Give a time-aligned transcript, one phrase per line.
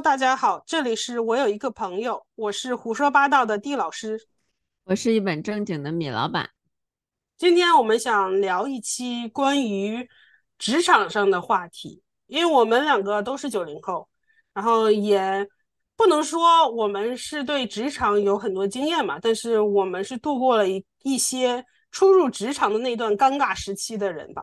[0.00, 4.18] 大家好，这里是我有一个朋友，我是胡说八道的地老师，
[4.84, 6.48] 我是一本正经的米老板。
[7.36, 10.08] 今天我们想聊一期关于
[10.58, 14.08] 职场上的话题，因为我们两个都是九零后，
[14.54, 15.46] 然后也
[15.96, 24.42] 不能说我们是对职场有很多经验嘛，但是我们是度过了一一些初入职场的那段尴尬时期的人吧。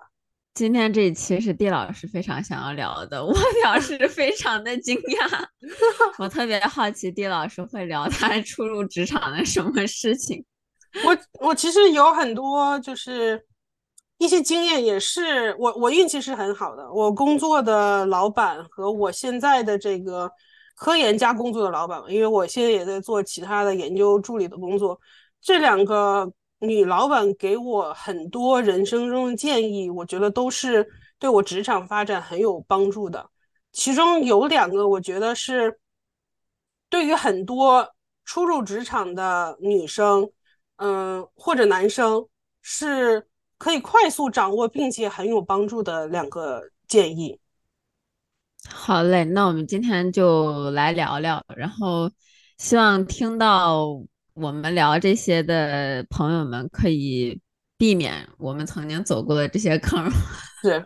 [0.57, 5.45] 今天这一期是地老师非常想要聊的，我表示非常的惊讶，
[6.17, 10.43] 我特别好奇地老师会聊他初入职场的什么事情。
[11.05, 11.15] 我
[11.45, 13.39] 我其实有很多就是
[14.17, 20.27] 一些经验，也是我我运气是很好的，我工作的老板和我现在的这个
[20.76, 24.99] 科研加工作的老板，因为我现在也在做其他的研究助理的工作，
[25.39, 26.34] 这两个。
[26.59, 30.88] 女老板给我很多人生中的建议，我觉得都是
[31.20, 33.29] 对我职场发展很有帮助的。
[33.71, 35.79] 其中有两个，我觉得是
[36.90, 37.87] 对于很多
[38.26, 40.27] 初入职场的女生，
[40.77, 42.27] 嗯，或者男生，
[42.63, 43.27] 是
[43.60, 47.39] 可以快速掌握并且很有帮助的两个建议。
[48.67, 52.10] 好嘞，那我们今天就来聊聊，然后
[52.57, 54.01] 希望听到。
[54.40, 57.41] 我们聊这些的朋友们可以
[57.76, 60.07] 避免我们曾经走过的这些坑。
[60.62, 60.85] 是，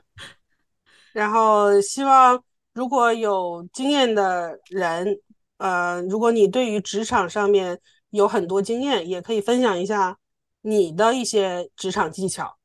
[1.11, 2.41] 然后希望
[2.73, 5.19] 如果有经验的人，
[5.57, 7.77] 呃，如果你对于职场上面
[8.11, 10.17] 有很多经验，也可以分享一下
[10.61, 12.57] 你的一些职场技巧，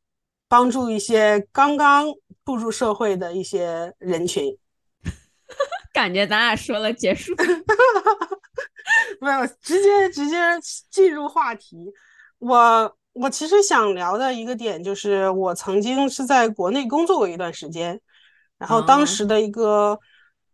[0.47, 2.07] 帮助一些刚刚
[2.45, 4.57] 步入社会的一些人群。
[5.93, 7.35] 感觉咱俩说了结束。
[9.21, 10.39] 没有，直接直接
[10.91, 11.93] 进入话题。
[12.39, 18.01] 我我其实想聊的一个点就是，我曾经是在国内工作过一段时间，
[18.59, 19.99] 然后当时的一个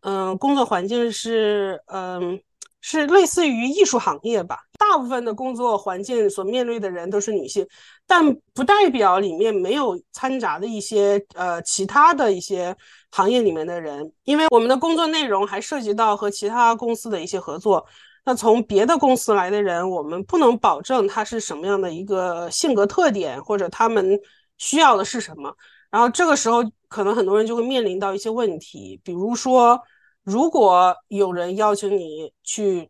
[0.01, 2.41] 嗯工作环境是嗯
[2.81, 7.67] 是类似于艺术行业吧，大部分的工作环境所面对的人都是女性，
[8.07, 12.77] 但不代表里面没有掺杂的一些呃其他的一些
[13.11, 17.85] 行业里面的人，因为我们的工作内容还涉及到和其他公司的一些合作。
[18.25, 24.19] 那从别的公司来的人，我们不能保证他是什么样的一个性格特点，或者他们
[24.59, 25.53] 需要的是什么。
[25.91, 29.81] 然后这个时候，可能很多人就会面临到一些问题，比如说，
[30.23, 32.89] 如果有人邀请你去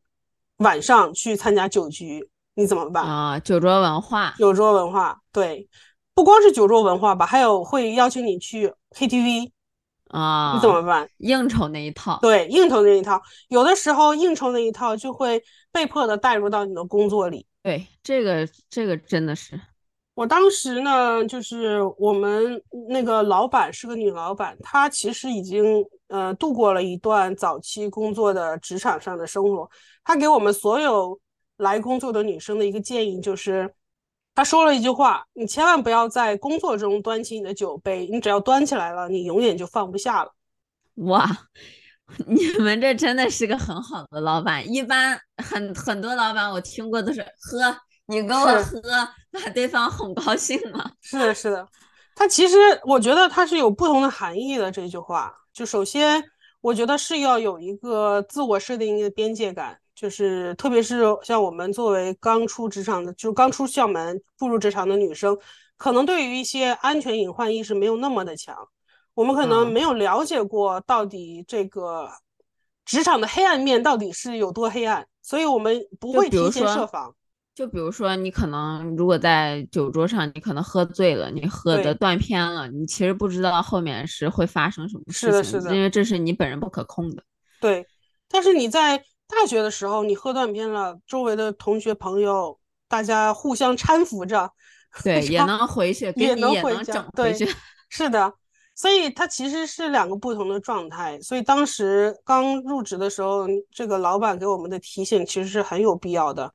[0.58, 3.38] 晚上去参加酒局，你怎么办啊？
[3.40, 5.66] 酒桌文化，酒桌文化，对，
[6.14, 9.50] 不光是酒桌文化吧，还有会邀请你去 KTV。
[10.12, 11.08] 啊，你怎么办？
[11.18, 15.42] 应酬那一套，对，应酬那一套，有的时候应酬那一套就会
[15.72, 17.46] 被迫的带入到你的工作里。
[17.62, 19.58] 对，这个这个真的是，
[20.14, 29.68] 我当时呢，就是我们那个老板是个女老板，她其实已经呃度过了一段早期工作的职场上的生活。
[30.04, 31.18] 她给我们所有
[31.56, 33.72] 来工作的女生的一个建议就是。
[34.34, 40.32] 他说了一句话：“你千万不要在工作中端起你的酒杯，你只要端起来了，你永远就放不下了。”
[41.06, 41.28] 哇，
[42.26, 44.72] 你们这真的是个很好的老板。
[44.72, 47.76] 一般很很多老板我听过都是喝，
[48.06, 48.80] 你跟我喝，
[49.30, 50.90] 把对方哄高兴了。
[51.00, 51.68] 是的，是的。
[52.14, 54.70] 他其实我觉得他是有不同的含义的。
[54.70, 56.22] 这句话，就首先
[56.60, 59.78] 我觉得是要有一个自我设定一个边界感。
[60.02, 65.38] 就是，特别是像我们作为刚出职场的，就刚出校门步入职场的女生，
[65.76, 68.56] 可能对于一些安全隐患意识没有那么的强。
[69.14, 72.10] 我们可能没有了解过到底这个
[72.84, 77.14] 职场的黑暗面到底是有多黑暗，所以我们不会提前设防。
[77.54, 87.22] 就比如说，你可能如果在酒桌上，你可能喝醉了，你喝的断片了，你其实不知道后面是会发生什么事情，是的，是的，因为这是你本人不可控的。
[87.60, 87.86] 对，
[88.28, 89.00] 但是你在。
[89.34, 94.52] 大学的时候，你喝断片了，周围的同学朋友，大家互相搀扶着，
[95.02, 97.34] 对，也能回去，也能回家，对，
[97.88, 98.32] 是的，
[98.74, 101.18] 所以它其实是两个不同的状态。
[101.22, 106.52] 所以当时刚入职的时候，这个老板给我们的提醒其实是很有必要的。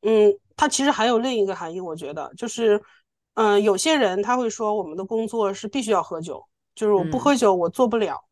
[0.00, 2.82] 嗯，它其实还有另一个含义，我觉得就是，
[3.34, 6.42] 嗯，有些人他会说，我们的工作是必须要喝酒，
[6.74, 8.24] 就是我不喝酒我做不了。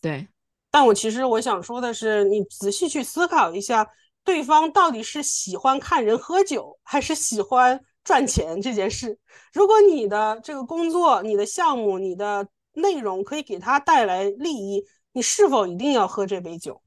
[0.00, 0.28] 对。
[0.74, 3.88] 但我其实我想说的是，你仔细去思考一下，
[4.24, 9.16] 对方到底是喜欢看人喝酒，还是喜欢赚钱这件事。
[9.52, 16.82] 如果你的这个工作、你的项目、你的内容可以给他带来利益，你是否一定要喝这杯酒？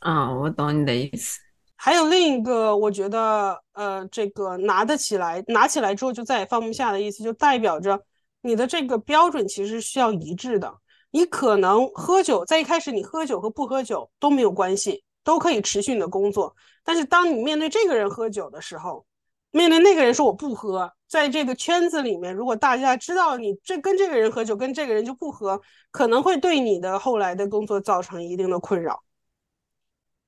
[0.00, 1.38] 啊，我懂你的意思。
[1.76, 8.02] 还有另一个，我觉得，呃，这个拿得起来，拿起来之后就再也放不下的意思，就代表着
[8.42, 10.74] 你的这个标准其实需要一致的。
[11.10, 16.54] 你可能喝酒，在一开始你喝酒和不喝酒都没有关系，都可以持续你的工作。
[16.84, 19.04] 但是当你面对这个人喝酒的时候，
[19.50, 25.60] 面对那个人说我不喝，在这个圈子里面，如果大家知道你这跟这个人喝酒，跟这个人就不喝，
[25.90, 29.02] 可能会对你的后来的工作造成一定的困扰。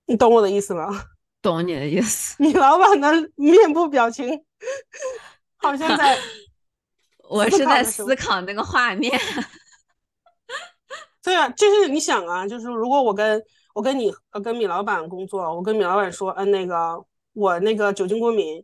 [0.07, 0.89] 你懂我的意思吗？
[1.41, 2.35] 懂你的意思。
[2.43, 4.45] 你老板的面部表情
[5.57, 6.19] 好像在，
[7.29, 9.17] 我是在思考那个画面。
[11.23, 13.41] 对啊，就是你想啊，就是如果我跟
[13.75, 17.01] 我跟你呃跟米老板工作，我跟米老板说，嗯，那个
[17.33, 18.63] 我那个酒精过敏，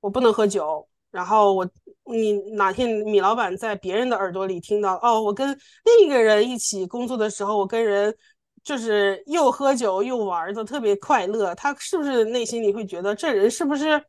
[0.00, 0.88] 我不能喝酒。
[1.10, 1.68] 然后我
[2.04, 5.48] 你哪天米老板在别人的耳朵里听到，哦，我跟
[5.84, 8.14] 另一个人一起工作的时候，我跟人
[8.62, 14.02] 就是又喝酒又玩的特别快乐，他是不是内心里会觉得这人是不是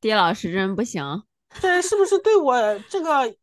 [0.00, 1.02] 爹老师真不行？
[1.60, 2.54] 这人是不是对我
[2.90, 3.34] 这个？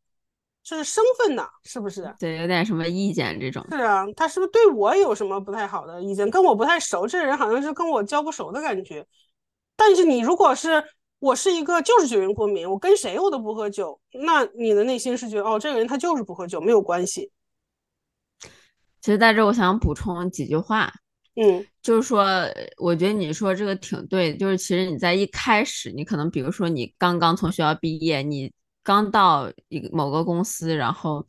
[0.64, 2.16] 就是身份呐，是不是？
[2.18, 3.66] 对，有点什么意见这种。
[3.70, 6.30] 是啊，他是不是对我有什么不太好的意见？
[6.32, 9.06] 跟我不太熟，这人好像是跟我交不熟的感觉。
[9.76, 10.82] 但是你如果是
[11.20, 17.30] 我是一个就是酒精过敏，我跟谁我都不喝酒，那你的内心是觉得哦，这个人他就是不喝酒，没有关系。
[19.02, 20.94] 其实在这我想补充几句话，
[21.36, 22.26] 嗯，就是说，
[22.78, 28.54] 我觉得你说这个挺对，就是其实你在一开始，你可能比如说你刚刚从学校毕业，你。
[28.84, 31.26] 刚到一个某个公司，然后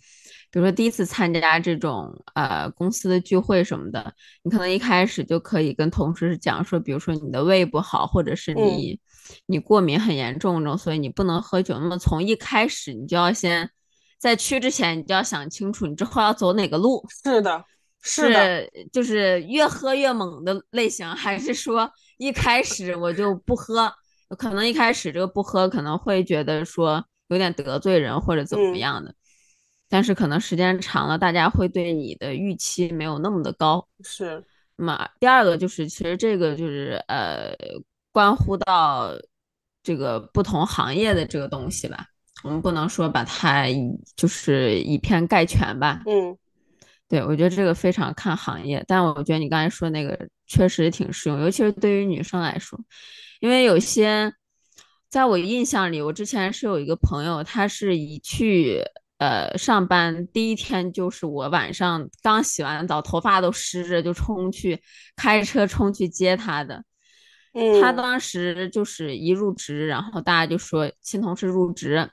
[0.50, 4.12] 比如说第一次参加这种呃公司的聚会什么的，
[4.42, 8.98] 你可能一开始就可以跟同事讲说，比如说你的胃不好，或者是你
[9.46, 11.78] 你过敏很严重这种，所以你不能喝酒。
[11.78, 13.70] 那么从一开始你就要先
[14.18, 17.06] 在去之前，你就要想清楚你之后要走哪个路。
[17.08, 17.64] 是的，
[18.02, 23.92] 是的，就是越喝越猛的类型，还是说一开始我就不喝？
[24.36, 27.04] 可能一开始这个不喝可能会觉得说。
[27.28, 29.14] 有点得罪人或者怎么样的，
[29.88, 33.88] 但是可能时间长了，大家会对你的预期没有那么的高。
[34.02, 34.44] 是，
[34.76, 37.54] 那么第二个就是，其实这个就是呃，
[38.12, 39.12] 关乎到
[39.82, 42.06] 这个不同行业的这个东西吧，
[42.42, 43.66] 我们不能说把它
[44.14, 46.02] 就是以偏概全吧。
[46.06, 46.36] 嗯，
[47.08, 52.78] 对，我觉得这个非常看行业，但我觉得你刚才说那个确实挺适用，尤其是对于女生来说，
[53.40, 54.30] 因为有些。
[55.14, 58.82] 在我印象里，我之前是有一个朋友，他是一去
[59.18, 64.82] 呃上班第一天，就是我晚上刚洗完澡，头发都湿着，就冲去
[65.14, 66.82] 开车冲去接他的。
[67.52, 72.10] 嗯，他当时就是一入职，然后大家就说新同事入职，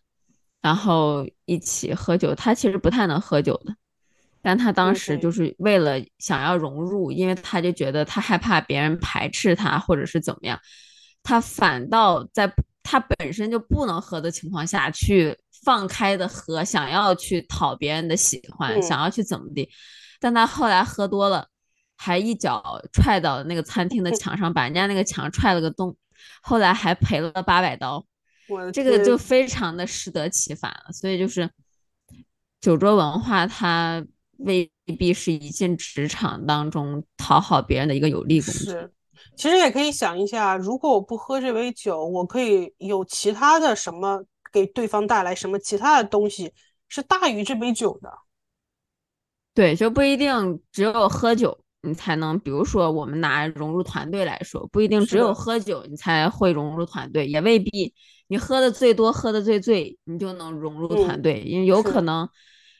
[0.61, 2.35] 然后一起喝酒。
[2.35, 3.75] 他其实不太能喝酒的，
[4.43, 10.59] 但他当时就是为了想要融入，因为他就觉得他害怕别人排斥他或者是怎么样，
[11.23, 12.53] 他反倒在。
[12.83, 19.69] 他本身就不能喝的情况下去放开的喝，想要去讨别人的喜欢，想要去怎么地，
[20.19, 21.47] 但他后来喝多了，
[21.97, 25.95] 还一脚踹到那个餐厅的墙上，把人家那个墙踹了个洞，
[26.41, 28.05] 后来还赔了八百刀，
[28.73, 30.91] 这个就非常的适得其反了。
[30.91, 31.49] 所以就是
[32.59, 34.03] 酒桌文化，它
[34.39, 38.71] 未必是一进职场当中讨好别人的一个有利工具。
[39.35, 46.53] 其实也可以想一下，如果我不喝这杯酒，我可以有其他的什么给对方带来什么其他的东西
[46.87, 48.11] 是大于这杯酒的。
[49.53, 57.93] 对，就不一定只有喝酒你才能，比如说我们拿融入团队来说，不一定只有喝酒你才会融入团队，也未必
[58.27, 62.29] 你喝的最多、喝的最醉，你就能融入团队，因为有可能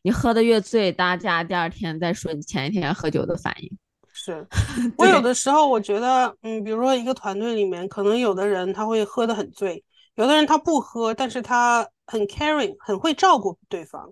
[0.04, 3.78] 你喝的越醉，大家第二天再说你前一天喝酒的反应。
[4.24, 4.48] 是
[4.98, 9.84] 我有的时候我觉得，嗯，比如说一个团队里面，可能有的人他会喝得很醉，
[10.16, 14.08] 有的人他不喝，但是他很 caring，很会照顾对方。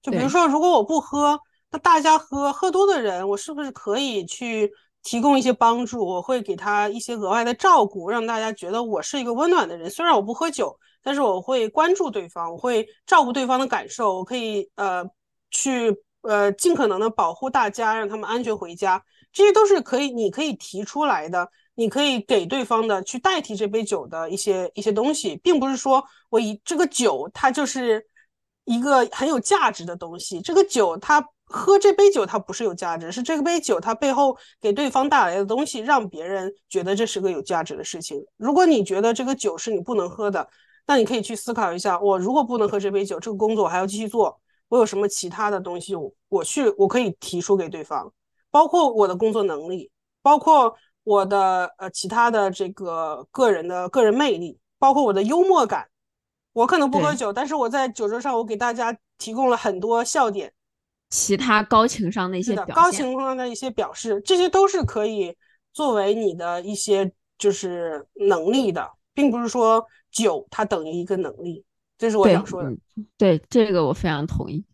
[0.00, 1.40] 就比如说，如果我不喝，
[1.72, 4.70] 那大家喝，喝多的人，我是不是可以去
[5.02, 6.06] 提供一些帮助？
[6.06, 9.90] 我会给他一些额外的照顾，让大家觉得我是一个温暖的人。
[9.90, 15.04] 虽然我不喝酒，但是我会关注对方，我会照顾对方的感受，我可以呃
[15.50, 19.02] 去呃尽可能的保护大家，让他们安全回家。
[19.32, 28.04] 这些都是可以，你可以提出来的，你可以给对方的去代替这杯酒的一些一些东西，并不是说我以这个酒它就是
[28.64, 30.40] 一个很有价值的东西。
[30.40, 38.22] 这个酒它喝这杯酒它不是有价值，是这个杯酒它背后给对方带来的东西，让别人觉得这是个有价值的事情。
[38.36, 40.48] 如果你觉得这个酒是你不能喝的，
[40.86, 48.12] 那你可以去思考一下，我如果不能喝这杯酒，这个工作我还要继续做，我有什么其他的东西，我我去我可以提出给对方。
[48.58, 49.88] 包括我的工作能力，
[50.20, 50.74] 包括
[51.04, 55.86] 我的呃其他的这个个人的个人魅力，包括我的幽默感。
[56.52, 60.52] 我可能不喝酒，但是我在酒桌上，我给大家提供了很多笑点。
[61.10, 65.36] 其他高情商的一些表现，高情商的一些表示，这些都是可以
[65.72, 71.64] 作为你的一些就是能力的，并不是说酒它等于一个能力，
[71.96, 72.72] 这是我想说的。
[73.16, 74.64] 对这个我非常同意。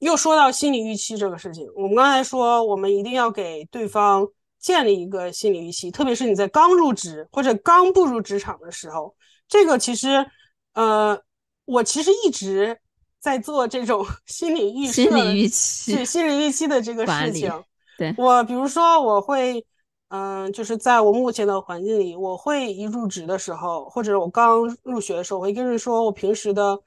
[0.00, 4.28] 又说到心理预期这个事情，我们刚才说我们一定要给对方
[4.58, 9.14] 建立一个心理预期，特别是你在刚入职或者刚步入职场的时候，
[9.48, 10.26] 这个其实，
[10.74, 11.18] 呃，
[11.64, 12.78] 我其实一直。
[13.22, 17.52] 在做这种 心理预心理预期、心理预期的这个事情。
[17.98, 19.62] 对我，比如说，我会，
[20.08, 26.80] 嗯，就是在我目前的环境里，我会一入职的时候，或者我刚入学的时候，我会跟人说我平时的，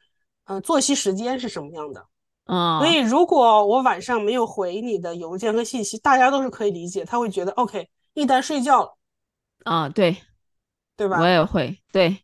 [0.46, 2.03] 嗯，作息时间是什么样的。
[2.45, 2.79] 嗯。
[2.79, 8.97] 所以，如果我晚上没有回你的邮件和信息，大家都是可以理解，他会觉得 OK，一旦睡觉了。
[9.63, 10.17] 啊，对，
[10.97, 11.19] 对吧？
[11.19, 12.17] 我也会，对，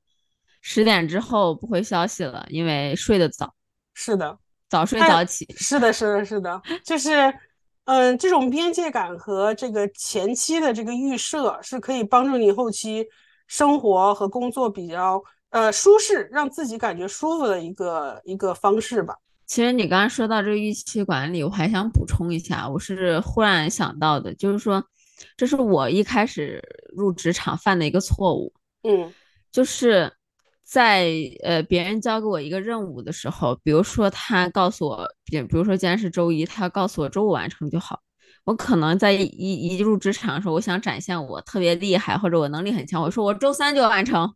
[0.61, 3.53] 十点之后不回消息了，因为睡得早。
[3.93, 4.37] 是的，
[4.69, 5.45] 早睡早起。
[5.57, 7.33] 是的，是的，是的， 就是，
[7.85, 13.07] 嗯，这种边界感和这个前期的这个预设是可以帮助你后期
[13.47, 19.15] 生活和工作比较呃舒适，让自己感觉舒服的一个一个方式吧。
[19.49, 24.81] 其实你刚刚说到这个预期管理，我还想补充一下，我是忽然想到的，就是说，
[25.35, 26.63] 这是我一开始
[26.95, 28.53] 入职场犯的一个错误。
[28.83, 29.13] 嗯，
[29.51, 30.13] 就是。
[30.71, 31.09] 在
[31.41, 38.01] 呃，别人交给我一个任务的时候，比如说他告诉我，比比如说今天是周一，他要告诉我周五完成就好。
[38.43, 44.31] 我可能在一一入职场的时候，我想展现我特别厉害或者我能力很强，我说我周三就完成。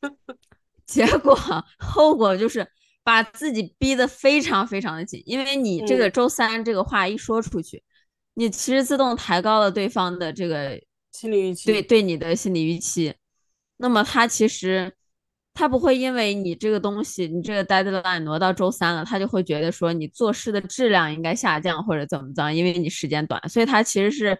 [0.86, 1.36] 结果
[1.76, 2.64] 后果就是
[3.02, 7.82] 把自己逼得非常非常的紧，因为你这个周三这个话一说出去，
[8.34, 10.80] 你其实自动抬高了对方的这个
[11.12, 13.14] 心理预期，对对你的心理预期。
[13.76, 14.92] 那么他其实。
[15.54, 24.38] 他不会因为你这个东西，你这个 deadline 挪到周三了，他就会觉得说你做事的质量应该下降或者怎么着，因为你时间短，所以他其实是，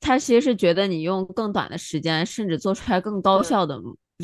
[0.00, 3.78] 他其实是觉得你用更短的时间，甚至做出来更高效的、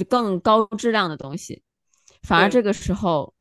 [0.09, 1.62] 更高质量的东西。
[2.23, 3.35] 反而这个时候，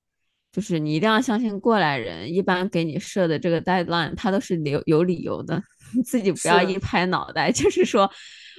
[0.51, 5.61] 就是你一定要相信过来人，一般给你设的这个 deadline，他都是有有理由的，
[6.05, 8.09] 自己不要一拍脑袋， 就是说。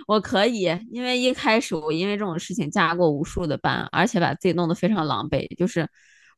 [0.07, 5.45] 我可以，因为一开始我因为这种事情加过无数的班，而且把自己弄得非常狼狈。
[5.57, 5.87] 就是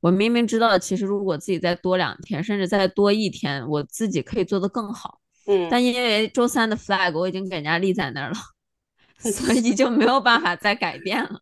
[0.00, 5.20] 我明明知道，其实如果自己再多两天，甚至再多一天，我自己可以做得更好。
[5.46, 5.68] 嗯。
[5.70, 8.36] 但因为周三的 flag 我已经给人家立在那儿了，
[9.30, 11.38] 所以就没有办法再改变了。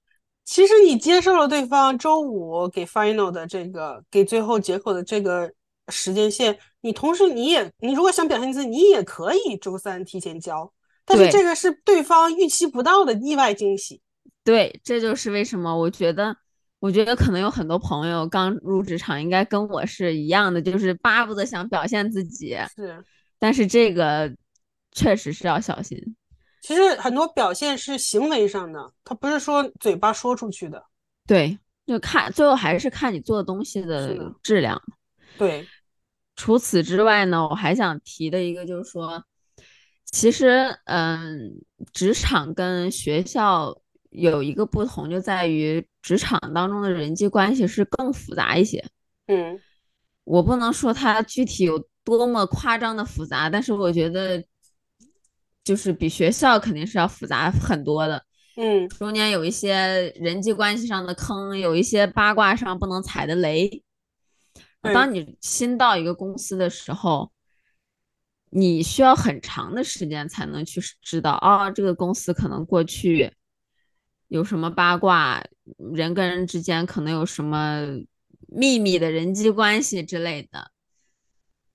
[0.48, 5.52] 其实你接受了对方周五给 final 的这个，给最后结果的这个
[5.88, 10.72] 时间线，你同时你也，你如果想表现自己，你也可以周三提前交。
[11.04, 14.00] 但是这个是对方预期不到的意外惊喜，
[14.42, 16.34] 对，这就是为什么我觉得，
[16.78, 23.04] 我觉得可能有很多朋友刚入职场，应该跟我是一样的，就是巴不得想表现自己，是，
[23.38, 24.34] 但是这个
[24.92, 26.16] 确实是要小心。
[26.60, 30.84] 其实很多表现是行为上的，他不是说嘴巴说出去的，
[31.26, 34.80] 对，就看最后还是看你做的东西的质量。
[35.36, 35.66] 对，
[36.36, 39.24] 除此之外呢，我还想提的一个就是说。
[40.10, 41.60] 其实，嗯，
[41.92, 48.82] 职场跟学校有一个不同，就在于职场当中的人际关系是更复杂一些。
[49.26, 49.60] 嗯，
[50.24, 54.42] 我不能说它具体有多么夸张的复杂，但是我觉得
[55.68, 58.24] 就是比学校肯定是要复杂很多的。
[58.56, 63.82] 嗯，中间有一些人际关系上的坑，有一些八卦上不能踩的雷。
[64.80, 67.30] 当你新到一个公司的时候。
[68.50, 73.30] 你需要很长的时间才能去知道啊，这个公司可能过去
[74.28, 75.44] 有什么八卦，
[75.94, 77.86] 人跟人之间可能有什么
[78.46, 80.70] 秘密的人际关系之类的。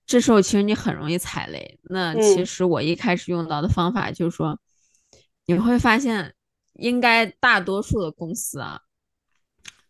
[0.06, 1.78] 这时候其实你很容易踩雷。
[1.84, 4.58] 那其实我一开始用到的方法就是说，
[5.46, 6.34] 你会发现，
[6.74, 8.80] 应该大多数的公司啊，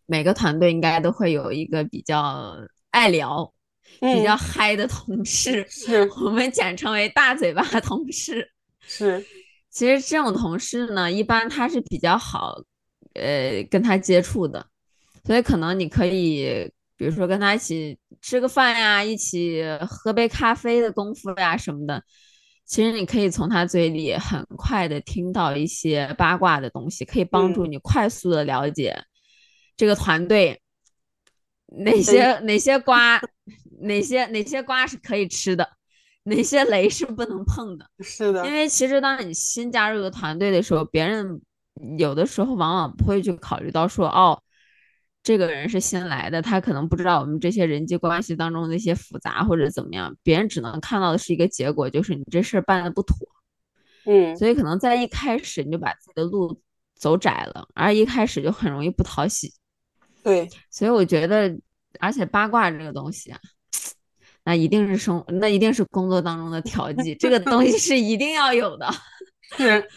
[0.06, 2.56] 每个团队应该都会有一个比较
[2.90, 3.52] 爱聊。
[4.00, 8.50] 比较嗨的同事， 是我们简称为大嘴巴同事。
[8.80, 9.24] 是，
[9.70, 12.56] 其实这种同事呢，一般他是比较好，
[13.12, 14.66] 呃，跟他接触的，
[15.24, 22.02] 所以可能你可以，比如说跟他一起吃个饭呀，一起喝杯咖啡的功夫呀什么的，
[22.64, 29.04] 其实你可以从他嘴里很快的听到一些八卦的东西，可以帮助你快速的了解
[29.76, 30.60] 这个团队
[31.66, 33.20] 哪些哪些瓜。
[33.80, 35.68] 哪些哪些瓜是可以吃的，
[36.22, 37.84] 哪些雷是不能碰的？
[38.00, 41.42] 是的，因为其实当你新加入一个团队的时候，别人
[41.98, 44.40] 有的时候往往不会去考虑到说，哦，
[45.24, 53.16] 这个人是新来的，他可能不知道我们这些人际关系当中的一些复杂或者怎么样，别人只能看到的是一个结果，就是你这事儿办的不妥。
[54.04, 56.60] 嗯，所以可能在一开始你就把自己的路
[56.94, 59.50] 走窄了，而一开始就很容易不讨喜。
[60.22, 61.50] 对，所以我觉得，
[62.00, 63.40] 而且八卦这个东西啊，
[64.44, 68.92] 那一定是生，那一定是工作当中的调剂，这个东西是一定要有的。
[69.56, 69.88] 是。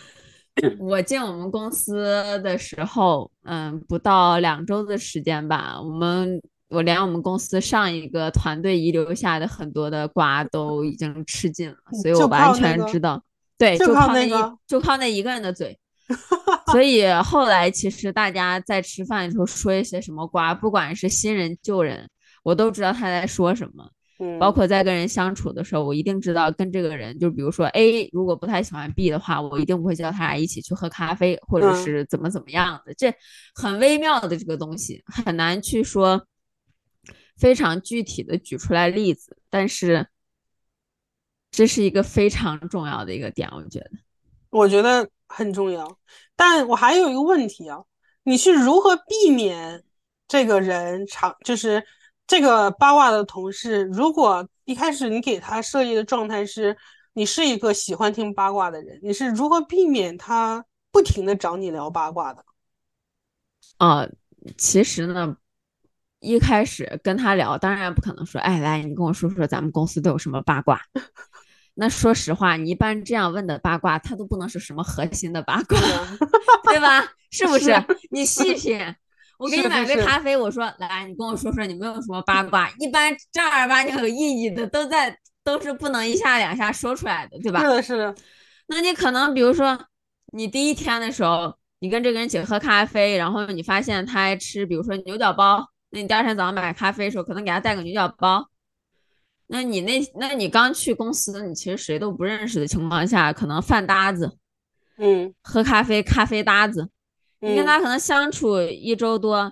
[0.80, 2.04] 我进我们公司
[2.44, 13.22] 的时候，嗯，不到两周的时间吧，我们我连我们公司上一个团队遗留下的很多的瓜都已经吃尽了，所以我完全知道，
[13.58, 14.32] 对，就靠那一
[14.68, 15.78] 就靠那一个人的嘴。
[16.72, 22.10] 所以后来其实大家在吃饭的时候说一些什么瓜，不管是新人旧人，
[22.44, 23.90] 我都知道他在说什么。
[24.40, 32.94] 包括在跟人相处的时候，我一定知道跟这个人，就比如说 A 如果不太喜欢 B 的话，我一定不会叫他俩一起去喝咖啡，或者是怎么怎么样的。
[32.96, 33.14] 这
[33.54, 36.26] 很微妙的这个东西，很难去说
[37.36, 40.08] 非常具体的举出来例子，但是
[41.52, 43.92] 这是一个非常重要的一个点，我觉得，
[44.50, 46.00] 我觉得很重要。
[46.36, 47.78] 但我还有一个问题啊，
[48.24, 49.84] 你是如何避免
[50.28, 51.84] 这个人长就是？
[52.28, 56.78] 这个八卦的同事，如果一开始你给他设立的状态是
[57.14, 62.44] 你是一个喜欢听八卦的人，你是如何避免他不停的找你聊八卦的？
[63.78, 64.06] 啊，
[64.58, 65.38] 其实呢，
[66.20, 70.82] 一开始跟他聊，当然不可能说，哎，来，你跟我说说咱们公司都有什么八卦。
[71.80, 75.80] 那说实话，你一般这样问的八卦，他都不能是什么核心的八卦，
[76.66, 77.14] 对吧？
[77.32, 77.72] 是不是？
[78.12, 78.96] 你细品。
[79.38, 82.70] 我给你买杯咖啡，我说来，你跟我说说你没有什么八卦？
[82.80, 87.60] 一般正儿八经有意义的，都在都是不能一下两下说出来的，对吧？
[87.62, 88.16] 是的，是的。
[88.68, 89.80] 那你可能比如说，
[90.34, 98.50] 你第一天的时候，你跟这个人一起喝咖啡，然后你发现他爱吃，比如说牛角包，那你第二天早上买咖啡的时候，可能给他带个牛角包。
[99.46, 104.38] 那你那，那你刚去公司，你其实谁都不认识的情况下，可能饭搭子，
[104.98, 106.90] 嗯，喝咖啡咖啡搭子。
[107.40, 109.52] 你跟他可能相处一周多，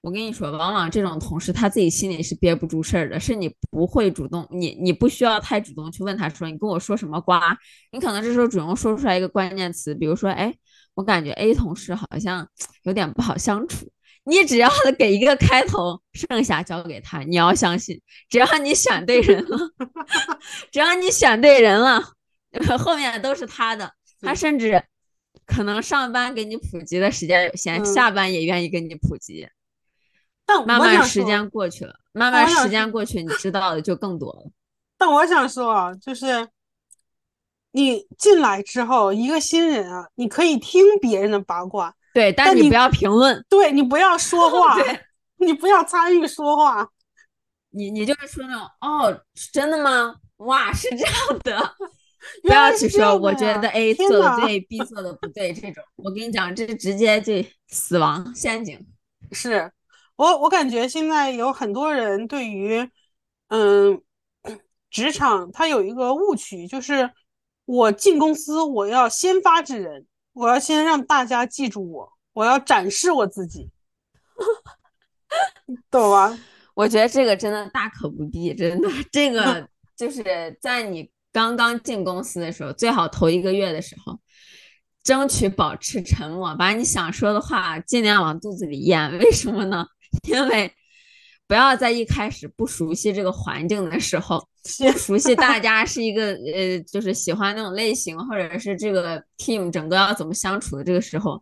[0.00, 7.58] 我跟你说，往往这种同事他自己心里是憋不住事儿的，是你不会主动，你你不需要太主动去问他说，你跟我说什么瓜？
[7.90, 10.54] 你可能这时候主动说出来一个关键词，比如说，哎，
[10.94, 12.48] 我感觉 A 同事好像
[12.84, 13.90] 有点不好相处。
[14.22, 17.24] 你只要 给一个开头，剩下交给他。
[17.24, 19.58] 你要相信，只要你选对人了，
[20.70, 22.00] 只要你选对人了，
[22.78, 23.92] 后面都是他的。
[24.20, 24.80] 他甚至。
[25.48, 29.48] 可能上班给你普及的时间有限，下班也愿意给你普及。
[30.44, 34.50] 但慢慢时间过去了，慢慢时间过去，你知道的就更多了。
[34.98, 36.48] 但我想说啊，就是
[37.72, 44.76] 你进来之后，一个新人啊，你可以听别人的八卦，对，但你不要评论，对你不要 说话，
[45.38, 46.86] 你不要参与说话，
[47.70, 50.16] 你你就是说那种哦，真的吗？
[50.38, 51.74] 哇，是这样的。
[52.42, 57.32] 不要去说，我觉得 A 做的对，B 做的不对，这种我跟你讲，这直接就
[57.68, 58.86] 死亡陷阱。
[59.32, 59.70] 是
[60.16, 62.88] 我，我感觉现在有很多人对于，
[63.48, 64.00] 嗯，
[64.90, 67.10] 职场他有一个误区，就是
[67.64, 73.70] 我进公司，我要先发制人，我要先让大家记住我，我要展示我自己，
[75.90, 76.38] 懂吗？
[76.74, 81.10] 我觉得这个真的大可不必，真的，这个 就是在你。
[81.38, 84.18] 刚刚进公司的时候，最好头一个月的时候，
[85.04, 89.16] 争取保持沉默，把你想说的话尽量往肚子里咽。
[89.18, 89.86] 为什么呢？
[90.28, 90.72] 因为
[91.46, 94.48] 不要在一开始不熟悉这个环境的时候，
[94.80, 101.40] 不熟悉大家是一个呃，就是喜欢那种类型，或者是这个 team 整个要怎么相处的这个时候，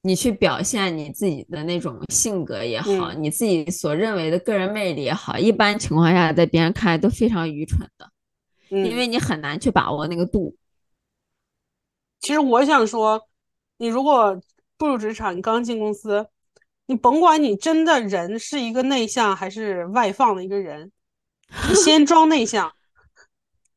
[0.00, 8.10] 你去表现你自己的那种性格也好，你自己所认为的个人魅力也好，一般情况下在别人看来都非常愚蠢的。
[8.70, 10.56] 因为你很难去把握那个度。
[12.20, 13.28] 其实我想说，
[13.78, 14.40] 你如果
[14.76, 16.26] 步入职场，你刚进公司，
[16.86, 20.92] 你甭管你真的人是一个内向还是外放的一个人，
[21.68, 22.72] 你先装内向。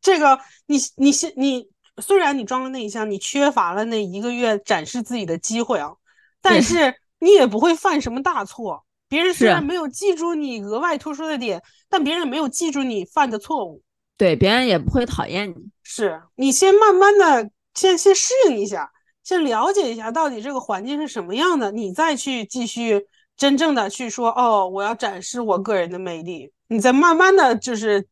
[0.01, 1.69] 这个你你先你
[2.01, 5.93] 虽然你装了内向，你缺乏了那一个月展示自己的机会啊，
[6.41, 8.85] 但是你也不会犯什么大错。
[9.07, 13.81] 别人虽然没有记住你额外突出的点，但别人没有记住你犯的错误。
[14.17, 15.55] 对，别人也不会讨厌你。
[15.81, 18.91] 是你先慢慢的先先适应一下，
[19.23, 26.51] 先了解一下到底这个环境是什么样的，你再去继续真正的去说哦，我要展示我个人的魅力。
[26.67, 28.07] 你再慢慢的就是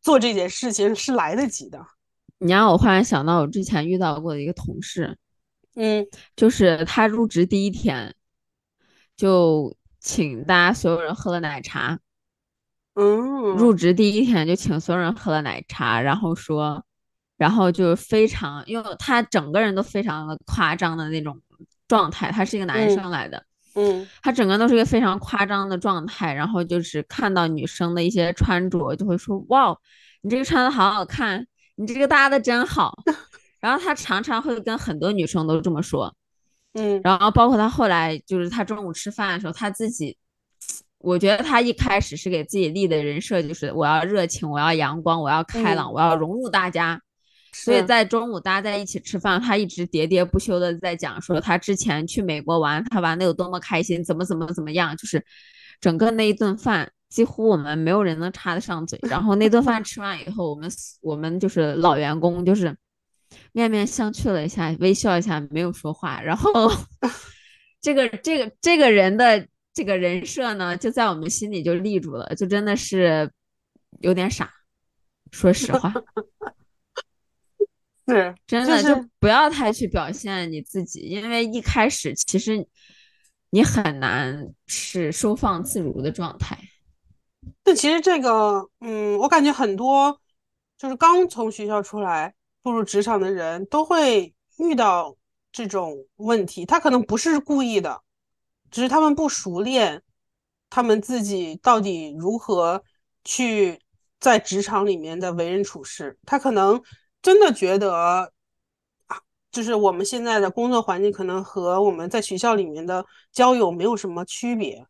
[0.00, 1.80] 做这件事情是来得及的。
[2.38, 5.16] 你让我忽然想到我之前遇到过的一个同事，
[5.76, 8.14] 嗯，就是他入职第一天
[9.16, 12.00] 就请大家所有人喝了奶茶。
[12.96, 16.84] 嗯，入职第一天就请所有人喝了奶茶，然后说，
[17.36, 21.36] 然后就非常，因为他整个人都非常的夸张的那种
[21.88, 29.76] 状态，他是一个男生来的，嗯，他整个都是一个非常夸张的状态，然后就是看到女生的一些穿着就会说，哇，
[30.22, 32.96] 你这个穿的好好看，你这个搭的真好，
[33.58, 36.14] 然后他常常会跟很多女生都这么说，
[36.74, 40.16] 嗯，然后包括他后来就是他中午吃饭的时候，他自己。
[41.04, 47.00] 我觉得他一开始是给自己立的人设，就是我要热情，我要阳光，我要开朗，我要融入大家。
[47.52, 55.24] 所以在中午大家在一起吃饭，他一直喋喋不休的在讲说他之前去美国玩，他玩的有多么开心，怎么怎么怎么样，就是
[55.80, 58.98] 整个那一顿饭几乎我们没有人能插得上嘴。
[59.02, 62.76] 然后那顿饭吃完以后，我们我们就是老员工就是
[63.52, 66.20] 面面相觑了一下，微笑一下，没有说话。
[66.20, 66.72] 然后
[67.80, 69.46] 这个这个这个人的。
[69.74, 73.28] 这个人设呢，就在我们心里就立住了，就真的是
[73.98, 74.48] 有点傻，
[75.32, 75.92] 说实话，
[78.06, 82.64] 是真的就不要太去表现你自己，因为一开始其实
[83.50, 86.56] 你很难是收放自如的状态。
[87.64, 90.20] 但其实这个，嗯，我感觉很多
[90.78, 92.32] 就是刚从学校出来
[92.62, 95.16] 步入职场的人都会遇到
[95.50, 98.03] 这种问题，他可能不是故意的。
[98.74, 100.02] 只是他们不熟练，
[100.68, 102.82] 他们自己到底如何
[103.22, 103.78] 去
[104.18, 106.18] 在职场里面的为人处事？
[106.26, 106.82] 他可能
[107.22, 108.28] 真的觉得啊，
[109.52, 114.84] 就是我们现在的工作环境可能和我们在学校里面的交友没有什么区别。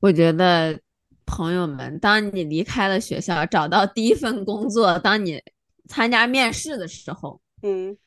[0.00, 0.80] 我觉得
[1.26, 5.42] 朋友们，当你离开了学校，找到第一份工作，当你
[5.86, 7.98] 参加面试的时候，嗯。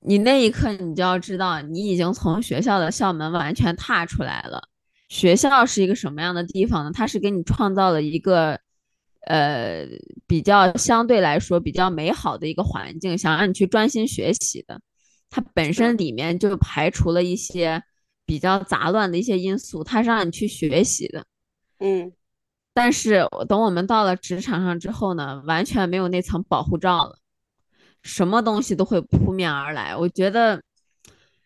[0.00, 4.68] 你那一刻，你就要知道，你已经从学校的校门完全踏出来了。
[5.08, 6.90] 学校是一个什么样的地方呢？
[6.92, 8.58] 它是给你创造了一个，
[9.26, 9.86] 呃，
[10.26, 14.80] 比较相对来说比较美好的一个环境，想让你去专心学习的。
[15.28, 17.82] 它本身里面就排除了一些
[18.24, 21.24] 比较杂乱的一些因素，它是让你去学习的。
[21.78, 22.12] 嗯。
[22.72, 27.18] 但是等我们到了职场上之后呢，完全没有那层保护罩了。
[28.02, 30.62] 什么东西都会扑面而来，我觉得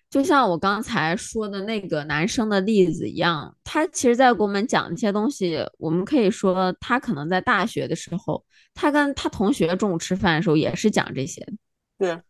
[0.08, 5.58] 就像我刚才说的那个男生的例子一样，他其实在给我们讲一些东西。
[5.78, 11.44] 我们可以说，他可能在大学的时候，他跟他同学中午吃饭的时候也是讲这些。
[11.98, 12.20] 对。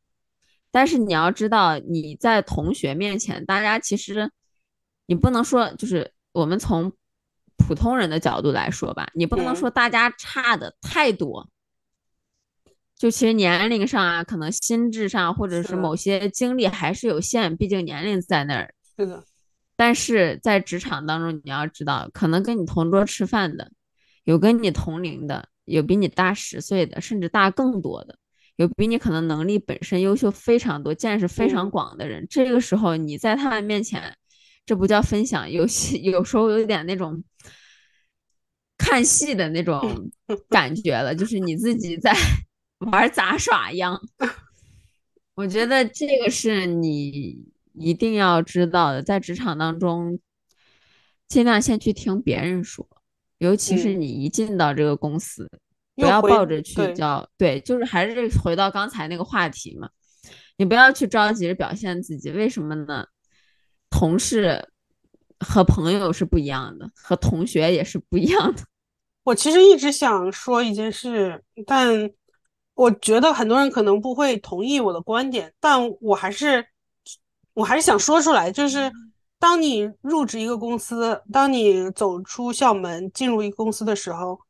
[0.70, 4.30] 但是你要知道，你在同学面前，大家其实
[5.06, 6.90] 你不能说，就是我们从
[7.58, 11.48] 普通人的角度来说吧，你不能说大家差的太多。
[12.96, 18.72] 就其实年龄上啊，可能心智上或者是某些经历还是有限，毕竟年龄在那儿。
[18.96, 19.22] 是的。
[19.76, 23.72] 但是在职场当中，你要知道，可能跟你同桌吃饭的，
[24.22, 28.16] 有跟你同龄的，有比你大十岁的，甚至大更多的，
[28.54, 32.24] 有比你可能能力本身优秀非常多、见识非常广的人。
[32.30, 34.16] 这个时候你在他们面前，
[34.64, 37.24] 这不叫分享，游戏，有时候有点那种
[38.78, 40.08] 看戏的那种
[40.48, 42.14] 感觉了，就是你自己在。
[42.90, 44.00] 玩杂耍一样，
[45.34, 50.18] 我觉得这个是你一定要知道的，在职场当中，
[51.26, 52.86] 尽量先去听别人说，
[53.38, 55.50] 尤其是你一进到这个公司，
[55.96, 59.88] 不要抱着去叫对，就是还是回到刚才那个话题嘛，
[60.56, 63.06] 你不要去着急着表现自己，为什么呢？
[63.90, 64.68] 同事
[65.40, 68.62] 和朋友是不一样的，和同学也是不一样的。
[69.24, 72.10] 我其实一直想说一件事，但。
[72.74, 76.66] 我觉得很多人可能不会同意我的观点，但我还是，
[77.52, 78.90] 我还是想说出来，就是
[79.38, 84.40] 当你入职一个公司，当你走出校门进入一个公司的时候，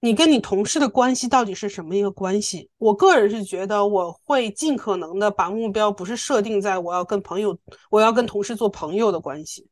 [0.00, 2.68] 你跟你同事的关系到底是什么一个关系？
[2.78, 7.56] 我个人是觉得我会尽可能的把目标不是设定在我要跟朋友，
[7.90, 9.68] 我要跟同事做朋友的关系，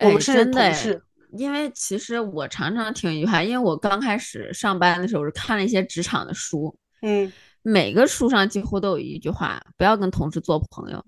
[0.00, 1.02] 我们是同事。
[1.36, 11.04] 因为其实我常常听一句话，因为我刚开始上班的时候是看了一些职场的书，嗯，每个书上几乎都有一句话：不要跟同事做朋友。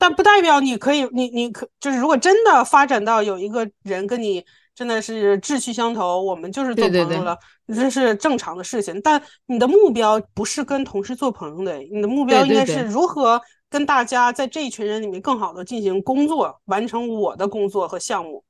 [0.00, 9.00] 但不代表你可以，你你可就是如果真的发展到有一个人跟你真的是志趣相投，我们就是做朋友了，这是正常的事情。
[9.02, 18.44] 但你的目标不是跟同事做朋友的，你的目标应该是如何跟大家在这一群人里面更好的进行工作，完成我的工作和项目。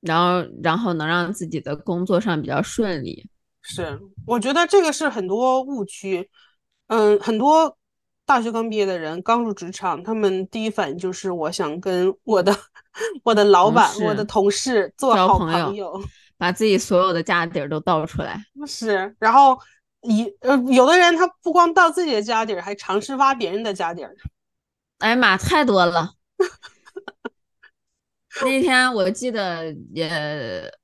[0.00, 3.28] 然后，然后能让自己的工作上比较顺利。
[3.62, 6.28] 是，我觉得这个是很多误区。
[6.86, 7.76] 嗯，很多
[8.24, 12.56] 大学刚毕业的人刚入职场，他们第一反应就是我想跟我的
[13.22, 16.00] 我的老板、我的同事做好朋友，
[16.38, 18.42] 把自己所有的家底儿都倒出来。
[18.66, 19.58] 是，然后
[20.02, 24.14] 一呃，有的人他不光倒自己的家底儿，还尝试挖别人的家底儿。
[24.98, 26.12] 哎呀妈，太多了。
[28.44, 30.08] 那天我记得也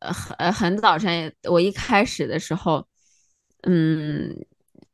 [0.00, 2.84] 很很早晨，我一开始的时候，
[3.62, 4.34] 嗯，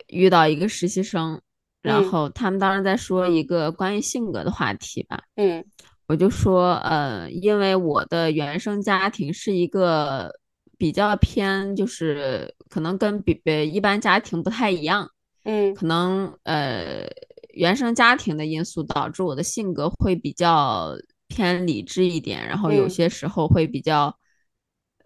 [0.08, 1.40] 遇到一个实习生，
[1.80, 5.64] 然后他们当时在说一个关于性格的话题吧，嗯，
[6.06, 10.30] 我就说，呃，因为我的原生家庭是一个
[10.76, 15.08] 比较偏，就是可能跟比呃一般家庭不太一样，
[15.44, 17.08] 嗯，可能呃
[17.54, 20.94] 原生家庭的因素导致我的性格会比较。
[21.30, 24.18] 偏理智一点，然后有些时候会比较，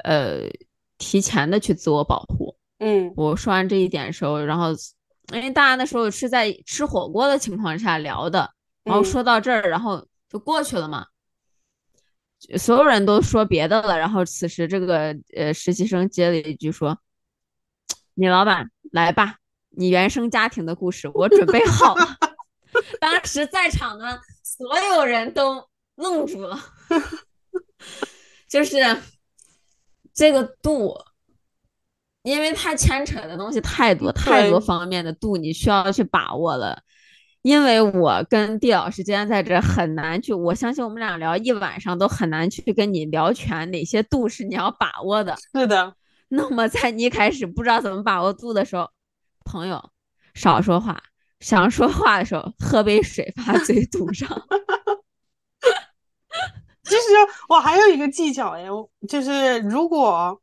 [0.03, 0.49] 呃，
[0.97, 2.57] 提前的去自我保护。
[2.79, 4.71] 嗯，我说完这一点的时候，然后
[5.35, 8.51] 因为大家那时候是在吃火锅的情况下聊的，
[8.85, 11.07] 然后说到这儿，然后就过去了嘛。
[12.57, 16.99] 所有人都说别的了，然后此时这个呃实习生接了一句说
[18.15, 19.37] ：“你老板来吧，
[19.71, 22.17] 你原生家庭的故事我准备好了。”
[22.99, 25.69] 当时在场的所有人都。
[25.97, 26.59] 愣住了，
[28.49, 28.77] 就是
[30.13, 30.95] 这个度，
[32.23, 36.83] 因为它牵扯的东西太多，太多方面的度，你需要去把握了。
[37.43, 45.37] 因为我跟地老师今天在这很难去，我相信我们俩聊一晚上都很难去跟你聊全哪些度是你要把握的。
[45.53, 45.95] 是的。
[46.29, 48.89] 那么在你一开始不知道怎么把握度的时候，
[49.45, 49.91] 朋友
[50.33, 51.03] 少说话，
[51.41, 54.27] 想说话的时候喝杯水，把嘴堵上。
[56.85, 57.01] 其实
[57.49, 58.67] 我还有一个技巧哎，
[59.09, 60.39] 就是如果，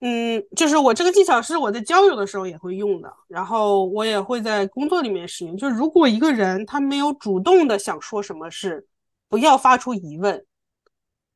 [0.00, 5.56] 嗯，就是我这个技巧是我在交友的时候也会用的，然后我也会在工作里面使用。
[5.56, 8.86] 就是如果一个人他没有主动的想说什么事，
[9.28, 10.38] 不要发出疑问；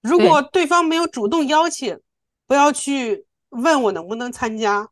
[0.03, 1.99] 如果对方没有主动邀请，
[2.47, 4.89] 不要去问我能不能参加。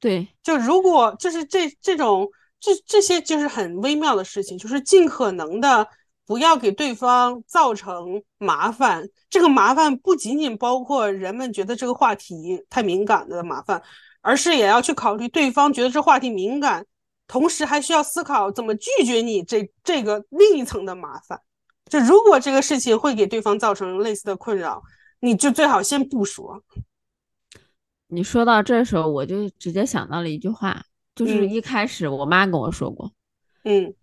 [0.00, 5.86] 对，就如果就是这这种这这些就是很微妙的事情，就是尽可能的。
[6.28, 13.82] 不要给对方造成麻烦，这个麻烦不仅仅包括人们觉得这个话题太敏感的麻烦，
[14.20, 16.84] 而是也要去考虑对方觉得这话题敏感，
[17.26, 21.40] 同时还需要思考怎么拒绝你这这个另一层的麻烦。
[21.88, 24.82] 就如果这个事情会给对方造成类似的困扰，
[25.20, 26.62] 你就最好先不说。
[28.08, 33.10] 你说到这时候，我就直接想到了一句话，就是一开始我妈跟我说过，
[33.64, 33.94] 嗯。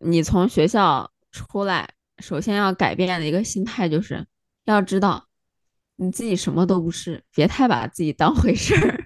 [0.00, 4.26] 你从学校出来，首先要改变的一个心态就是，
[4.64, 5.26] 要知道
[5.96, 9.04] 你自己什么都不是，别太把自己当回事儿，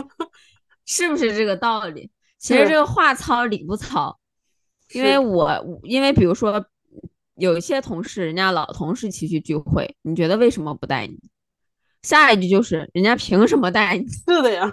[0.84, 2.10] 是不是这个道理？
[2.38, 4.18] 其实这个话糙理不糙，
[4.92, 6.66] 因为我因为比如说
[7.36, 11.18] 有一些同事，人家老同事一起去聚会，你觉得为什么不带你？
[12.02, 14.06] 下一句就是人家凭什么带你？
[14.28, 14.70] 是的呀，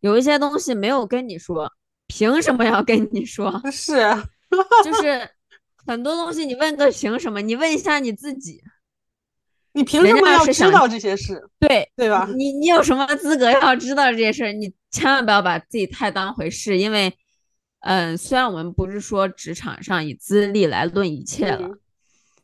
[0.00, 1.72] 有一些东西没有跟你说，
[2.08, 3.62] 凭什么要跟你说？
[3.70, 3.96] 是。
[4.84, 5.28] 就是
[5.86, 7.40] 很多东西，你问个凭什么？
[7.40, 8.60] 你问一下你自己，
[9.72, 11.40] 你凭什么要知道这些事？
[11.58, 12.28] 对对吧？
[12.36, 14.52] 你你有什么资格要知道这些事？
[14.52, 17.16] 你千万不要把自己太当回事，因为，
[17.80, 21.70] 嗯，虽然我们不是说职场上以资历来论一切了，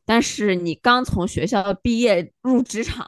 [0.04, 3.06] 但是你刚从学校毕业入职场，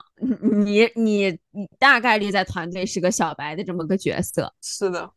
[0.65, 4.53] 你你你大概率在团队是个小白的这么个角色。
[4.61, 5.11] 是的，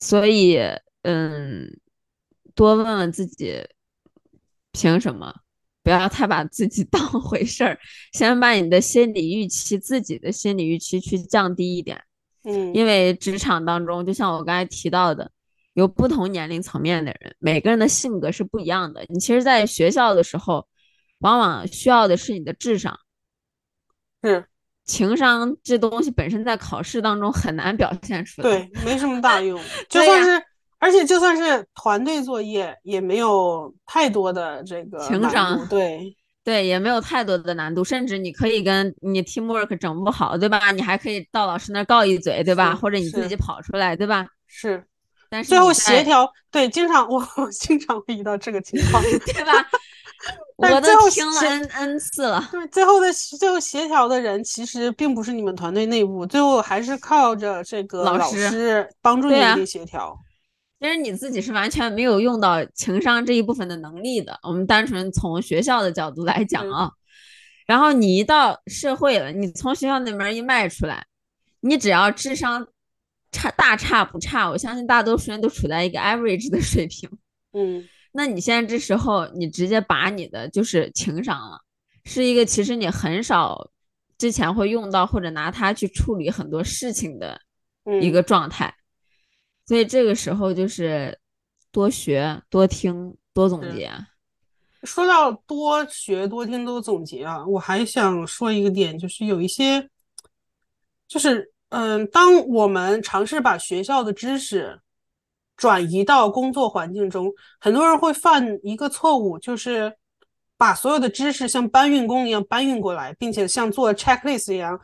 [0.00, 0.58] 所以
[1.02, 1.78] 嗯。
[2.54, 3.66] 多问问自己，
[4.72, 5.34] 凭什么？
[5.82, 7.78] 不要太把自己 当回事儿，
[8.12, 11.98] 先把你的心理预期、自己的心理预期去降低一点。
[12.44, 15.30] 嗯，因为职场当中，就像我刚才提到的，
[15.72, 19.04] 有不同年龄层面的人，每个人的性格是不一样的。
[19.08, 20.68] 你其实，在学校的时候，
[21.20, 22.98] 往往需要的是你的智商，
[24.22, 24.46] 是
[24.84, 29.58] 情商这东西本身在考试当中很难表现出来，对，没什么大用，
[29.88, 30.42] 就算是。
[30.80, 37.84] 而且就算是团队作业，也没有太多的这个情商，对 对，也没有太多的难度。
[37.84, 40.72] 甚至你可以跟你 teamwork 整不好，对吧？
[40.72, 42.74] 你还可以到老师那告一嘴，对吧？
[42.74, 44.26] 或者你自己跑出来，对吧？
[44.46, 44.82] 是，
[45.28, 49.52] 但是最后协调，对，经常我经常会遇到这个情况 对吧？
[50.56, 52.48] 我都听了 n n 次了。
[52.50, 60.18] 对，最后的最后协调的人其实并不是你们团队内部，最后还是靠着这个老师帮助你们协调。
[60.80, 64.38] 其实你自己是完全没有用到情商这一部分的能力的。
[64.42, 66.90] 我们单纯从学校的角度来讲啊，
[67.66, 71.04] 然后你一到社会了，你从学校那门一迈出来，
[71.60, 72.66] 你只要智商
[73.30, 77.10] 差大差不差，我相信大多数人都处在一个 average 的水平。
[77.52, 81.60] 嗯，那你现在这时候你直接把你的就是情商了，
[82.06, 83.70] 是一个其实你很少
[84.16, 87.38] 之前会用到或者拿它去处理很多事情的
[88.00, 88.74] 一个状态，
[89.70, 91.16] 所以这个时候就是
[91.70, 93.88] 多学、多听、多总结。
[94.82, 99.88] 说到多学、多听、多总结啊，我还想说一个点，就是有一些，
[101.06, 104.80] 就是嗯，当我们尝试把学校的知识
[105.56, 109.96] 转移到工作环境中，很多人会犯一个错误，就是
[110.56, 114.80] 把所有的知识像搬运工一样搬运过来，并且像做 checklist 一样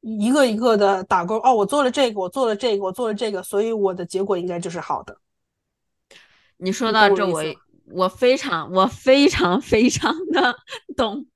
[0.00, 1.36] 一个一个的打勾。
[1.44, 5.16] 哦，我做了这个，我做了这个，我做了这个，所以我的结果应该就是好的。
[6.58, 7.42] 你说到这，我。
[7.92, 10.54] 我非常，我非常非常的
[10.96, 11.26] 懂，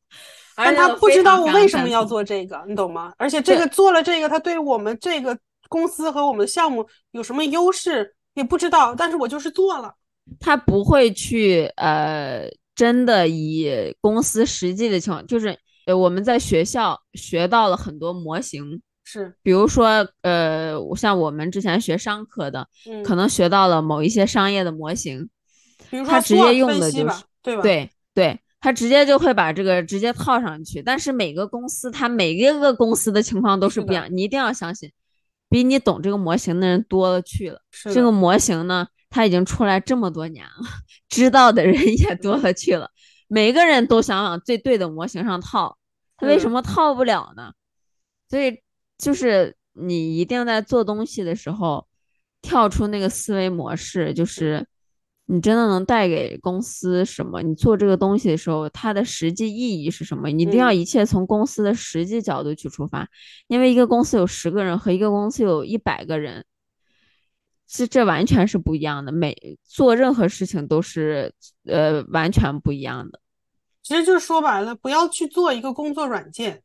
[0.54, 3.12] 但他不知道我为什么要做这个，你懂吗？
[3.18, 5.36] 而且这个做了这个，他对我们这个
[5.68, 9.92] 公司和我们的项目有什么优势也不知道，但是我就是做了。
[10.38, 22.66] 他不会去呃，真的以公司实际的情况，就是呃，我们在学校学到了很多模型，是，比如说呃，像我们之前学商科的，
[23.04, 25.28] 可能学到了某一些商业的模型。
[26.06, 27.62] 他直接用的就是对吧？
[27.62, 30.82] 对对，他直接就会把这个直接套上去。
[30.82, 34.90] 但是每个公司，他每一个公司的情况都是不一样，你一定要相信，
[35.48, 37.60] 比你懂这个模型的人多了去了。
[37.92, 40.66] 这个模型呢，它已经出来这么多年了，
[41.08, 42.90] 知道的人也多了去了。
[43.28, 45.78] 每个人都想往最对的模型上套，
[46.16, 47.52] 他为什么套不了呢？
[48.28, 48.60] 所以
[48.98, 51.86] 就是你一定在做东西的时候，
[52.42, 54.66] 跳出那个思维模式，就是。
[55.26, 57.40] 你真的能带给公司什么？
[57.40, 60.28] 你做这个东西的时候，它的实际意义是什么？
[60.28, 63.08] 你一定要一切从公司的实际角度去出发，
[63.46, 66.44] 因为一个公司有十个人和一个公司有一百个人，
[67.76, 69.10] 这这完全是不一样的。
[69.10, 71.34] 每做任何事情都是
[71.66, 73.18] 呃完全不一样的。
[73.82, 76.62] 其实就是说白了，不要去做一个工作软件。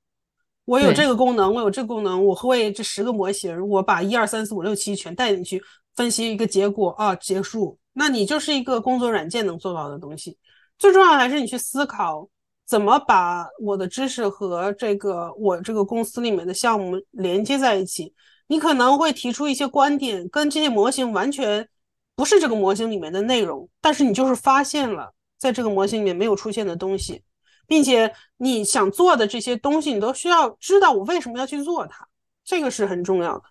[0.66, 5.60] 我有这个功能，我有这个功能，我会这十个模型，我把一二三四五六七全带进去
[5.96, 7.76] 分析一个结果啊，结束。
[7.94, 10.38] 那你就是一个工作软件能做到的东西，
[10.78, 12.30] 最重要还是你去思考
[12.68, 18.14] 怎么把我的知识和这个我这个公司里面的项目连接在一起。
[18.50, 21.70] 你可能会提出一些观点，跟这些模型完全
[22.16, 27.22] 不是这个模型里面的内容，但是你就是发现了在这个模型里面没有出现的东西，
[27.68, 32.08] 并且你想做的这些东西，你都需要知道我为什么要去做它，
[32.44, 33.44] 这个是很重要的。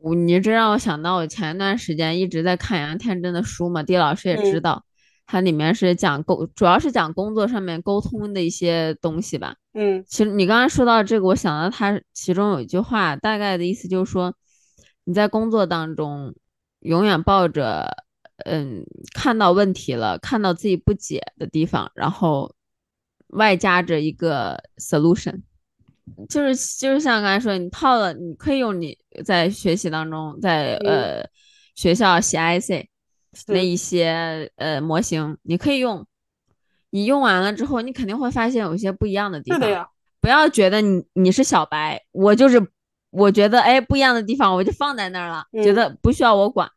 [0.00, 4.84] 我你这让我想到，我前一段时间一直在看杨天真的书嘛，地老师也知道，
[5.30, 9.54] 它里面是讲沟，主要是讲工作上面沟通的一些东西吧。
[9.74, 14.34] 嗯，其实你刚刚说到这个，我想到它其中有一句话，大概的意思就是说，
[15.04, 16.34] 你在工作当中
[16.80, 18.04] 永远抱着，
[18.46, 18.82] 嗯，
[19.14, 22.54] 看到问题了，看到自己不解的地方，然后
[23.26, 25.42] 外加着一个 solution。
[26.30, 31.22] 就是就是像刚才说，你套了，你可以用你在学习当中，在呃
[31.74, 32.88] 学校写 IC
[33.46, 36.06] 那一些呃模型，你可以用。
[36.90, 39.90] 你用完了之后，你肯定会发现有一些不一样的地方。
[40.22, 42.66] 不要觉得你你是小白，我就是
[43.10, 46.70] 我觉得哎不一样的地方我就放在那儿了，觉得不需要我管。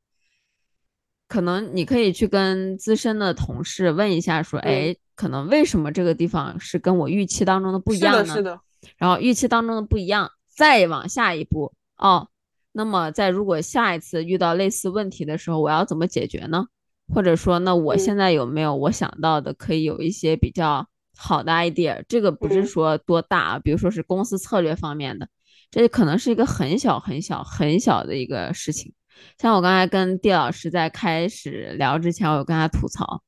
[1.29, 8.33] 可能你可以去跟资深的同事问一下，说哎，可能为什么这个地方是跟我预期当中的不一样呢？
[8.33, 8.59] 是的。
[8.97, 12.27] 然后预期当中的不一样，再往下一步哦。
[12.73, 16.65] 那么在如果下一次遇到类似问题的时候，我要怎么解决呢？
[17.13, 22.01] 或者说，那我现在有没有我想到的可以有一些比较好的 idea？
[22.07, 25.27] 这个不是说多大，比如说是公司策略方面的，
[25.69, 28.93] 这可能是一个很小很小很小的一个事情。
[29.37, 33.21] 像我刚才跟地老师在开始聊之前，我有跟他吐槽，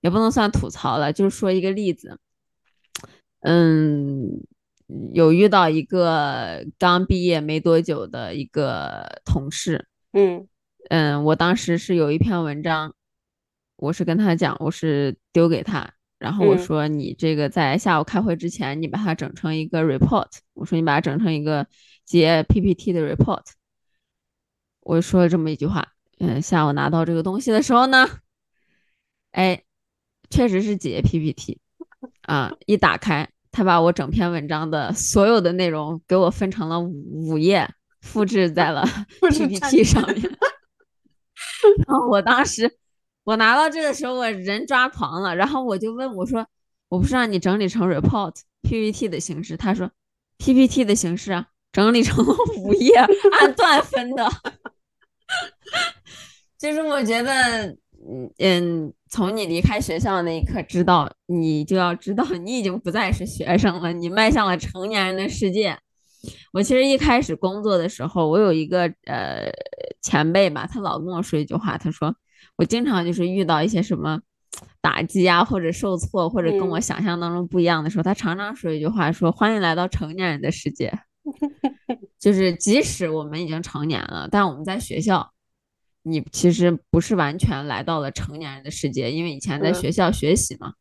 [0.00, 2.18] 也不能算吐槽了，就是说一个例子，
[3.42, 4.42] 嗯。
[5.12, 10.48] 有遇到一个刚毕业没多久的一个同事，嗯
[10.88, 12.94] 嗯，我当时是有一篇文章，
[13.76, 21.66] 我是跟他讲，我是丢给他，然后我说你这个在下午开会之前，你把它整成一个 report，我说你把它整成一个
[22.04, 23.44] 接 PPT 的 report，
[24.80, 28.08] 我说了这么一句话，嗯，下午拿到这个东西的时候呢，
[29.32, 29.62] 哎，
[30.30, 31.60] 确实是解 PPT，
[32.22, 33.30] 啊，一打开。
[33.52, 37.68] 他把我整篇文章的所有的内容给我分成了五页，
[38.00, 38.86] 复制在了
[39.30, 40.22] PPT 上面。
[41.86, 42.70] 然后我当时
[43.24, 45.34] 我拿到这个时候，我人抓狂了。
[45.34, 46.46] 然后我就问我说
[46.88, 49.90] ：“我不是让你整理成 report PPT 的形式？”他说
[50.38, 52.26] ：“PPT 的形式啊。”整理成
[52.56, 52.96] 五页，
[53.38, 54.28] 按段分的。
[56.58, 57.76] 就是我觉得，
[58.08, 65.76] 嗯嗯，从你离开学校那一刻，知道你就要知道，你已经不再是学生了，你迈向了成年人的世界。
[66.52, 69.50] 我其实一开始工作的时候，我有一个呃
[70.02, 72.14] 前辈吧，他老跟我说一句话，他说
[72.56, 74.20] 我经常就是遇到一些什么
[74.80, 80.92] 打击啊，或者受挫，或者跟我想象当中不一样的时候，他常常说一句话，说欢迎来到成年人的世界。
[82.18, 85.30] 就是即使我们已经成年了，但我们在学校，
[86.02, 90.74] 你其实不是完全来到了成年人的世界，因为以前在学校学习嘛。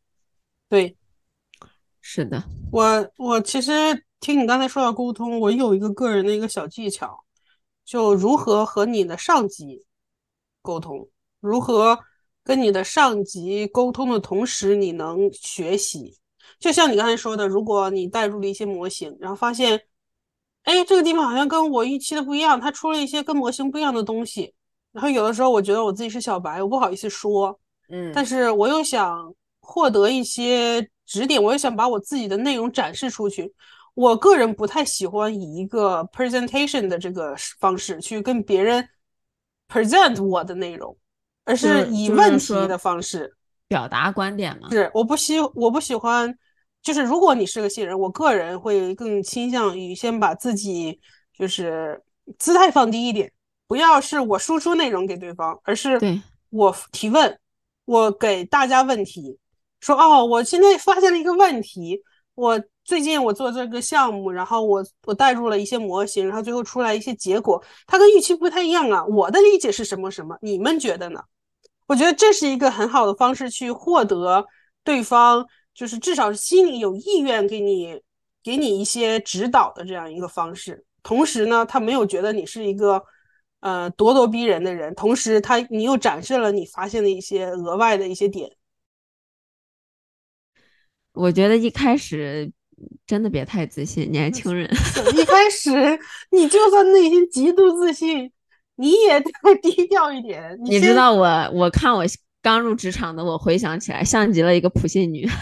[0.67, 0.95] 对，
[2.01, 3.72] 是的，我我其实
[4.20, 7.24] 听你刚才说到沟通，我有一个个人的一个小技巧，
[7.84, 9.86] 就如何和你的上级
[10.61, 11.09] 沟通，
[11.39, 11.99] 如何
[12.43, 16.17] 跟你的上级沟通的同时，你能学习。
[16.59, 19.82] 就像你刚才说的，如果你带入了一些模型，然后发现。
[20.63, 24.53] 哎，这个地方好像跟我预期的不一样，它出了一些跟模型不一样的东西。
[24.92, 27.60] 然后有的时候我觉得我自己是小白，我不好意思说，
[27.90, 33.54] 嗯，但是我又想获得一些指点，我又想把我自己的内容展示出去。
[33.94, 38.88] 我个人不太喜欢以一个 presentation 的这个方式去跟别人
[39.68, 40.96] present 我的内容，
[41.44, 43.36] 而是以问题的方式
[43.68, 44.70] 表达观点嘛。
[44.70, 46.34] 是，我不喜我不喜欢。
[46.82, 50.98] 就是如果你是个新人，我个人会更倾向于先把自己
[51.38, 52.02] 就是
[52.38, 53.30] 姿态放低一点，
[53.70, 55.99] 不要是我输出内容给对方，而是
[56.49, 57.39] 我提问，
[57.86, 59.38] 我给大家问题，
[59.80, 62.01] 说哦，我现在发现了一个问题，
[62.34, 71.22] 我最近我做这个项目，然后我我带入了一些模型，然后最后出来一些结果，它跟预期不太一样啊，我的理解是什么什么，你们觉得呢？
[71.86, 74.45] 我觉得这是一个很好的方式去获得
[74.84, 75.45] 对方。
[75.72, 78.01] 就是至少是心里有意愿给你
[78.43, 83.01] 给你一些指导的这样一个方式，同时呢，他没有觉得你是一个
[83.60, 88.55] 呃咄咄逼人的人，同时他你又展示了你发现的一些额外的一些点。
[91.14, 92.51] 我觉得一开始
[93.05, 94.70] 真的别太自信，年轻人
[95.14, 95.99] 一开始
[96.32, 98.32] 你就算内心极度自信，
[98.76, 100.57] 你也太低调一点。
[100.64, 102.05] 你知道我我看我
[102.41, 105.30] 刚入职场的，我回想起来像极了一个普信女。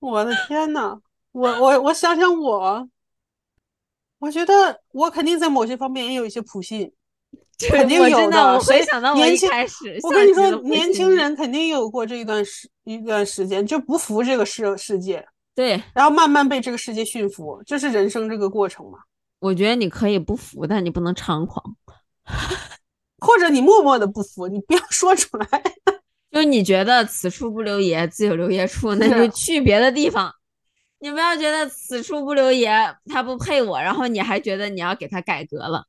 [0.00, 0.98] 我的天呐，
[1.32, 2.88] 我我我想想我，
[4.18, 6.90] 我觉得我肯定在某些方面也有一些普信，
[7.70, 8.54] 肯定有的。
[8.54, 18.98] 我回想到我一开始，我跟你说，年轻人肯定有过这一段时一段时间就不服这个世世界，对，然后慢慢被这个世界驯服，就是人生这个过程嘛。
[19.40, 21.76] 我觉得你可以不服，但你不能猖狂，
[23.20, 25.46] 或者你默默的不服，你不要说出来。
[26.30, 30.32] 就你觉得此处不留爷，自有留爷处，那就去别的地方。
[31.00, 32.70] 你不要觉得此处不留爷，
[33.06, 35.84] 他不配我，然后你还觉得你要给他改革了。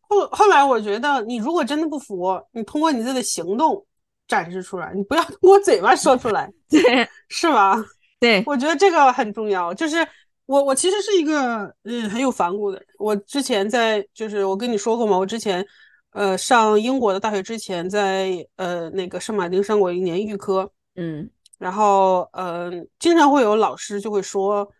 [0.00, 3.84] 后后来我觉得，你如果真的不服，你通过你自己的行动
[4.28, 7.76] 展示出来，你不要通过嘴巴说出来， 对，是吧？
[8.20, 9.74] 对，我觉得这个很重要。
[9.74, 10.06] 就是
[10.46, 12.86] 我我其实是一个嗯很有反骨的人。
[12.98, 15.16] 我之前在就是我跟你说过嘛？
[15.18, 15.66] 我之前。
[16.12, 21.28] 呃，上英国的大学之前，在呃那个圣马丁上过一年预科，嗯，
[21.58, 24.70] 然后呃，经常会有老师就会说，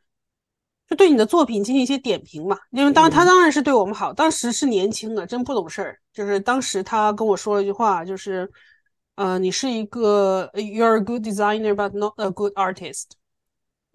[0.88, 8.50] 就对你的作品进行一些点评嘛，因为当他当然是对我们好，当时是年轻的，真不懂事儿，就是当时他跟我说了一句话，就是
[9.16, 13.04] 呃，你是一个，you're a good designer but not a good artist。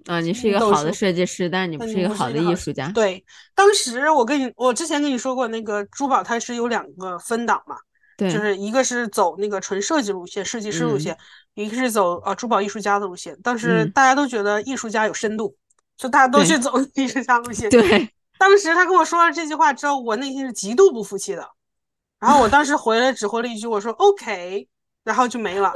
[0.06, 2.90] 啊，你是一个好的设计师，但是你不是一个好的艺术家。
[2.90, 3.24] 对，
[3.54, 7.76] 当时我跟你，我之前跟你说过，那个珠宝它是有两个分档嘛，
[8.22, 11.18] 对，就是一个是走那个纯设计路线，设计师路线，
[11.56, 13.36] 一个是走呃珠宝艺术家的路线。
[13.42, 15.56] 当时大家都觉得艺术家有深度，
[15.98, 17.68] 就大家都去走艺术家路线。
[17.72, 21.50] 对，当时他跟我说了这句话之后，我内心是极度不服气的。
[22.20, 24.68] 然后我当时回来只回了一句，我说 OK，
[25.04, 25.74] 然后就没了。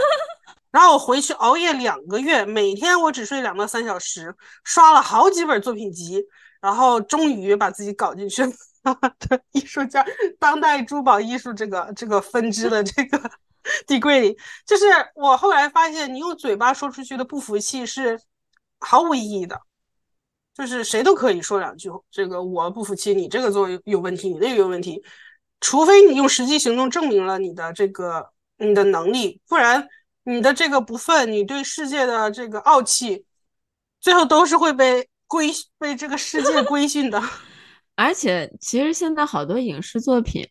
[0.70, 6.24] 然后我回去熬夜两个月，每天我只睡两到三小时，刷了好几本作品集，
[6.62, 8.44] 然后终于把自己搞进去
[8.86, 8.98] 了。
[9.28, 10.06] 对，艺术家，
[10.40, 13.20] 当代珠宝艺术这个这个分支的这个
[13.88, 18.20] degree 里，就是我后来发现，你用嘴巴说出去的不服气是
[18.80, 19.60] 毫无意义的，
[20.54, 25.04] 就是谁都可以说两句，这个我不服气，你这个做有问题，你那个有问题，
[25.60, 29.88] 除非你用实际行动证明了你的这个你的能力，不然。
[30.28, 33.24] 你的这个不忿，你对世界的这个傲气，
[34.02, 37.22] 最后都是会被规被这个世界规训 的。
[37.96, 40.48] 而且，其实现在好多影视作品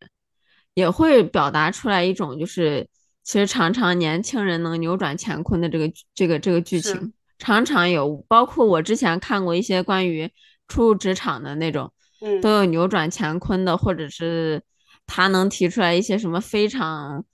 [0.75, 2.89] 也会表达出来一种，就是
[3.23, 8.17] 其实常常年轻人能扭转乾坤的这个这个这个剧情，常常有。
[8.29, 10.31] 包括我之前看过一些关于
[10.69, 14.63] 初入职场的那种，嗯都有扭转乾坤的，或者是
[15.07, 17.25] 他能提出来一些什么非常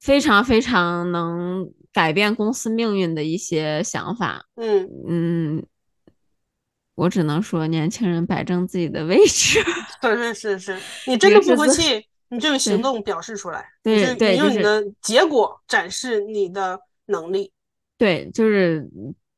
[0.00, 4.46] 非常非常能改变公司命运的一些想法。
[4.56, 5.66] 嗯，嗯，
[6.96, 9.62] 我只能说，年轻人摆正自己的位置。
[10.02, 17.52] 是是是是，你真的不服气，你就用行动表示出来，对对你用你的结果展示你的能力。
[17.98, 18.88] 对，就是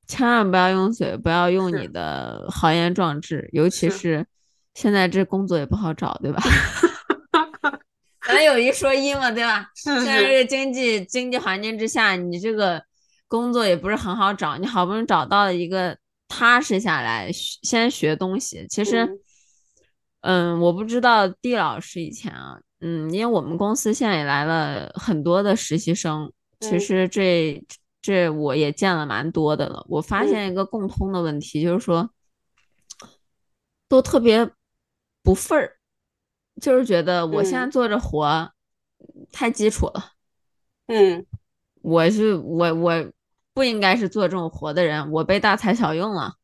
[0.07, 4.27] 千万不要用嘴，不要用你的豪言壮志，尤其是是
[4.75, 6.41] 现在这工作也不好找，对吧？
[8.27, 9.71] 咱有一说一嘛，对吧？
[9.75, 12.83] 是现在这，个经济经济环境之下，你这个
[13.27, 15.97] 工作也不是很好找，你好不容易找到了一个
[16.29, 18.67] 踏实下来，先学东西。
[18.69, 19.19] 其实，嗯
[20.21, 27.65] 嗯，我不知道地老师以前啊，嗯，因为我们公司现在也来了很多的实习生，其嗯实这
[28.03, 29.85] 这我也见了蛮多的了。
[29.89, 32.11] 我发嗯现一个共通的问题，就是说
[33.89, 34.49] 都特别
[35.23, 35.79] 不份儿，
[36.61, 38.53] 就是觉得我现在嗯做这活儿
[39.33, 40.13] 太基础了。
[40.89, 41.25] 嗯
[41.83, 43.13] 我是我我
[43.59, 46.35] 不应该是做这种活的人，我被大材小用了，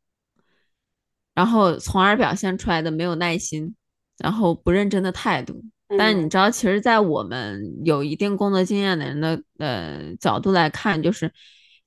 [1.33, 3.77] 然后从而表现出来的没有耐心，
[4.19, 5.65] 然后不认真的态度。
[5.97, 11.33] 但是你嗯知道，其实，在我们有一定工作经验的人的呃角度来看，就是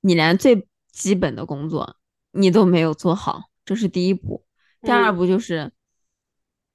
[0.00, 1.98] 你连最基本的工作
[2.32, 4.46] 你都没有做好，这是第一步。
[4.80, 5.70] 第二嗯步就是，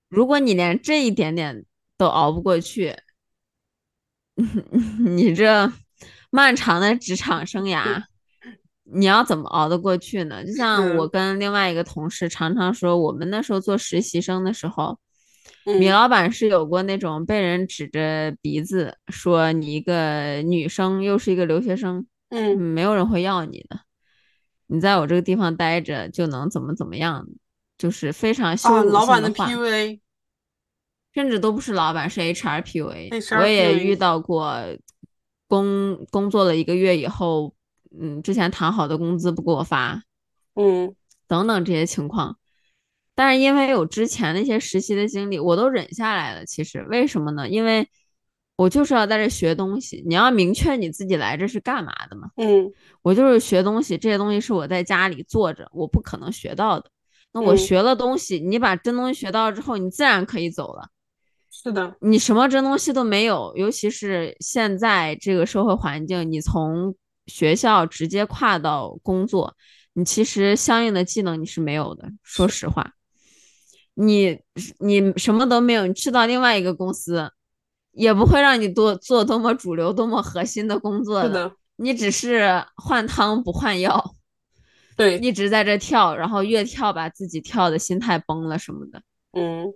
[0.10, 1.66] 如果你连这一点点
[1.97, 2.95] 都熬不过去，
[5.04, 5.74] 你这
[6.30, 8.04] 漫长的职场生涯，
[8.84, 10.44] 你要怎么熬得过去呢？
[10.46, 15.00] 就像我跟另外一个同事常常说，我们那时候做实习生的时候，
[15.66, 23.80] 米嗯老板是有过那种被人指着鼻子说你一个女生又是一个留学生，嗯没有人会要你的，
[24.68, 27.26] 你在我这个地方待着就能怎么怎么样，
[27.78, 29.30] 就是非常羞啊，辱老板的。
[29.30, 30.00] PUA，
[31.14, 33.40] 甚至都不是老板，是 HR PUA。
[33.40, 34.58] 我也遇到过
[35.48, 37.54] 工工作了一个月以后，
[38.00, 40.04] 嗯，之前谈好的工资不给我发，
[40.56, 40.96] 嗯
[41.28, 42.38] 等等这些情况。
[43.16, 46.46] 但是因为有之前那些实习的经历，我都忍下来了。
[46.46, 47.48] 其实为什么呢？
[47.48, 47.88] 因为
[48.56, 50.04] 我就是要在这学东西。
[50.08, 52.30] 你要明确你自己来这是干嘛的嘛。
[52.38, 52.72] 嗯
[53.04, 56.89] 我就是学东西，这些东西是我在家里坐着，我不可能学到的。
[57.32, 60.89] 那我嗯学了东西，你把真东西学到之后，你自然可以走了。
[61.52, 66.96] 是的，你什么真东西都没有，尤其是现在这个社会环境，你从
[67.28, 69.56] 学校直接跨到工作，
[69.94, 72.10] 你其实相应的技能你是没有的。
[72.24, 72.94] 说实话，
[73.94, 74.40] 你
[74.80, 77.32] 你什么都没有，你去到另外一个公司，
[77.92, 84.16] 也不会让你多做多么主流、多么核心的工作是的，你只是换汤不换药，
[84.98, 89.02] 对，一直在这跳，然后越跳把自己跳的心态崩了什么的。
[89.34, 89.74] 嗯。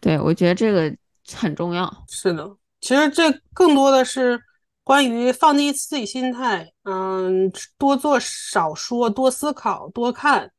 [0.00, 0.96] 对，我觉得这个
[1.34, 2.04] 很重要。
[2.08, 4.40] 是的，其实这更多的是
[4.84, 10.50] 关于放低自己心态，嗯，多做少说，多思考，多看，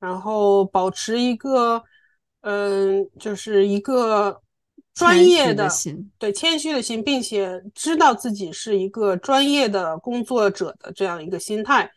[0.00, 1.82] 然后保持一个，
[2.40, 4.42] 嗯，就是一个
[4.94, 11.88] 专业的，的心对，谦虚的心，并且知道自己是一个专业的工作者的这样一个心态，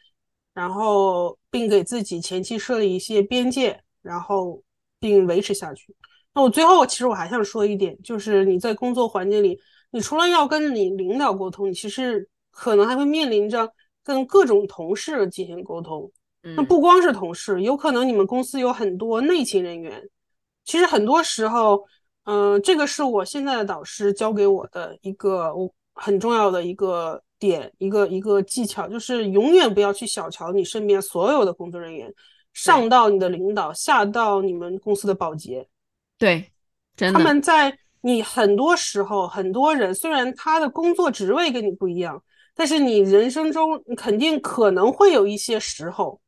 [0.53, 4.61] 然后并给自己前期设立一些边界，然后
[4.99, 5.95] 并维持下去。
[6.35, 9.59] 那我最后其实我还想说一点，就是你在工作环境里，
[9.95, 13.71] 你除了要跟你领导沟通，你其实可能还会面临着
[14.03, 16.11] 跟各种同事进行沟通。
[16.41, 20.03] 那嗯不光是同事，有可能你们公司有很多内勤人员。
[20.65, 21.81] 其实很多时候，
[22.25, 32.13] 嗯、这个是我现在的导师教给我的一个我很重要的一个点，一个一个技巧，就是永远不要去小瞧你身边所有的工作人员，
[32.51, 35.65] 上到你的领导，下到你们公司的保洁。
[36.17, 36.51] 对，
[36.97, 46.21] 真他，们在你很多时候，很多人虽然他的工作职位跟你不一样，但是你人生中你肯定可能会有一些时候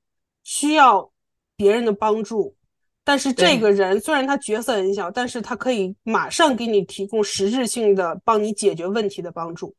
[0.44, 1.12] 需要
[1.56, 2.56] 别人的帮助，
[3.04, 9.76] 但是这个人虽然他角色很小，但是他可以马上给你提供实质性的帮你解决问题的帮助。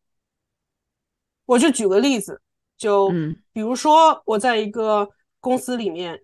[1.46, 2.40] 我就举个例子，
[2.76, 3.34] 就嗯。
[3.52, 5.08] 比如说我在一个
[5.40, 6.22] 公司里面，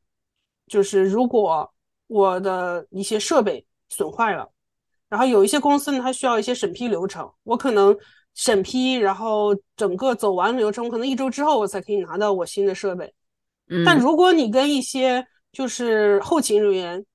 [0.68, 1.74] 就是如果
[2.06, 4.48] 我的一些设备损坏了，
[5.14, 7.96] 然后有一些公司呢，它需要一些审批流程，我可能
[8.34, 13.06] 审批，然后整个走完流程，可能一周之后我才可以拿到我新的设备。
[13.68, 17.06] 嗯但嗯，如果你跟一些就是后勤人员，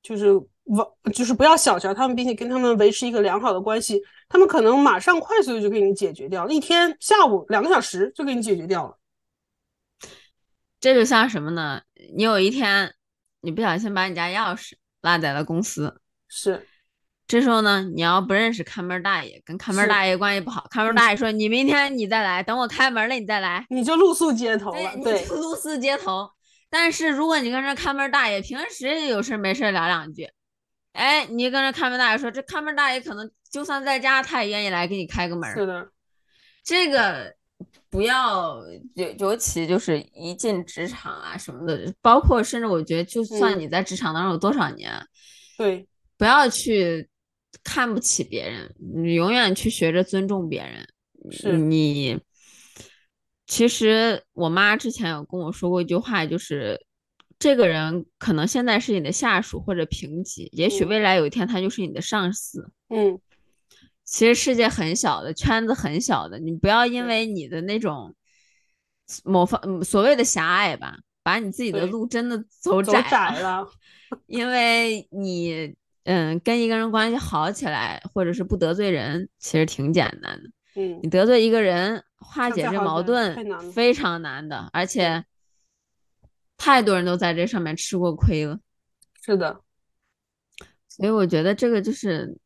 [0.00, 0.28] 就是
[0.66, 8.96] 往就是不要小瞧他们，并且跟他们维持一个良好的关系，他们可能马上快速的就给你解决掉了，一天下午两个小时就给你解决掉了。
[10.78, 11.82] 这就像什么呢？
[12.14, 12.94] 你有一天
[13.40, 16.64] 你不小心把你家钥匙落在了公司，是，
[17.30, 26.28] 这时候呢，你要不认识看门大爷，跟看门大爷关系不好，看门大爷说你明天你再来，等我开门了你再来，你就露宿街头了，你对，就露宿街头。
[26.68, 30.28] 但是如果你跟这看门大爷平时有事没事聊两句，
[30.92, 35.48] 哎，你跟这看门大爷说，这看门大爷可能就算在家，他也愿意来给你开个门。
[35.52, 35.88] 是的，
[36.64, 37.32] 这个
[37.90, 38.60] 不要
[38.96, 44.92] 尤尤其就是一进职场啊什么的，包括甚至我觉得，就算嗯你在职场当中有多少年，
[45.56, 45.86] 对，
[46.18, 47.08] 不要去
[47.62, 50.86] 看不起别人，你永远去学着尊重别人。
[51.30, 51.56] 是。
[51.56, 52.18] 你
[53.46, 56.86] 其实我妈之前有跟我说过一句话，就是
[57.38, 60.88] 这个人可能现在是你的下属或者平级，也许嗯。
[60.88, 62.70] 未来有一天他就是你的上司。
[62.88, 63.18] 嗯，
[64.04, 68.14] 其实世界很小的，圈子很小的，你不要因为你的那种
[69.24, 73.00] 某方嗯所谓的狭隘吧，把你自己的路真的走窄
[73.40, 73.68] 了，
[74.26, 75.74] 因为你
[76.04, 80.50] 嗯跟一个人关系好起来，或者是不得罪人，其实挺简单的。
[80.76, 83.34] 嗯你，得罪一个人，化解这矛盾
[83.72, 85.24] 非常难的，而且
[86.56, 88.58] 太多人都在这上面吃过亏了。
[89.22, 89.60] 是的，
[90.88, 92.38] 所以我觉得这个就是，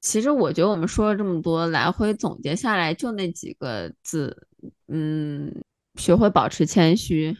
[0.00, 4.46] 其实我觉得我们说了这么多，来回总结下来就那几个字，
[4.86, 7.36] 嗯，学会保持谦虚，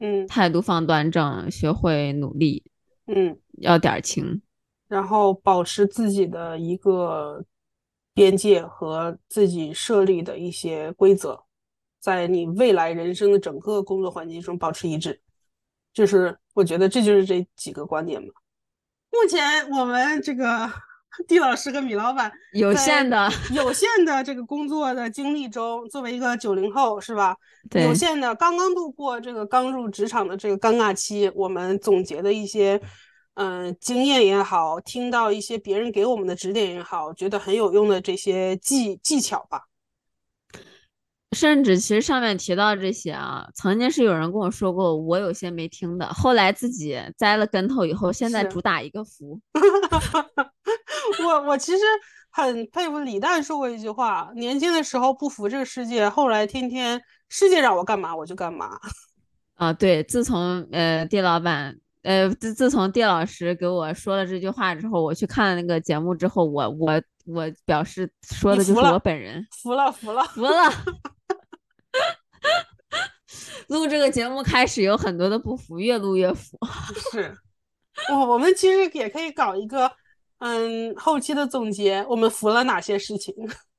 [0.00, 2.64] 嗯态度放端正，学会努力，
[3.06, 4.42] 嗯，要点儿情。
[4.88, 7.44] 然后保持自己的一个
[8.12, 11.44] 边界和自己设立的一些规则，
[12.00, 15.20] 在你未来人生的整个工作环境中保持一致。
[15.92, 18.34] 就是我觉得这就是这几个观点吧。
[19.10, 20.70] 目前我们这个
[21.28, 27.36] 地老师和米老板有限的，有限的这个工作的经历中，作为一个九零后是吧？
[27.70, 32.80] 对有限的刚刚度过这个刚入职场的这个尴尬期，我们总结的一些
[33.34, 39.62] 嗯、呃经验也好，听到一些别人给我们的指点也好，觉得很有用的这些技技巧吧。
[41.34, 49.40] 甚至其实上面提到这些啊，曾经是有人跟我说过，我有些没听的，后来自己栽了跟头以后，现在主打一个服。
[51.26, 51.82] 我我其实
[52.30, 58.78] 很佩服李诞说过一句话：年轻的时候不服这个世界，后来天天世界让我干嘛我就干嘛。
[59.56, 70.50] 啊，对，自从呃地老板，呃自自从地老师给我说了这句话之后，我去看了那个节目之后，我我我表示说的就是我本人服了服了，服了。
[73.68, 76.58] 录这个节目开始有很多的不服，越录越服。
[77.12, 77.36] 是，
[78.10, 79.90] 我我们其实也可以搞一个，
[80.38, 83.34] 嗯，后期的总结，我们服了哪些事情？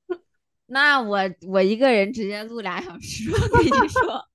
[0.67, 4.25] 那我我一个人直接录俩小时，我跟你说，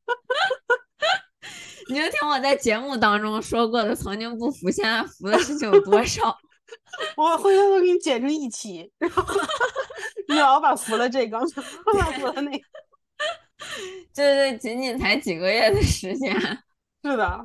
[1.90, 6.38] 你就听我在节目当中说过的曾经不服，现在服的事情有多少。
[7.16, 9.24] 我回头都给你剪成一期，然后
[10.28, 12.64] 你老板服了这个，老板服了那个，
[14.12, 16.32] 这 这仅仅才几个月的时间，
[17.02, 17.44] 是的，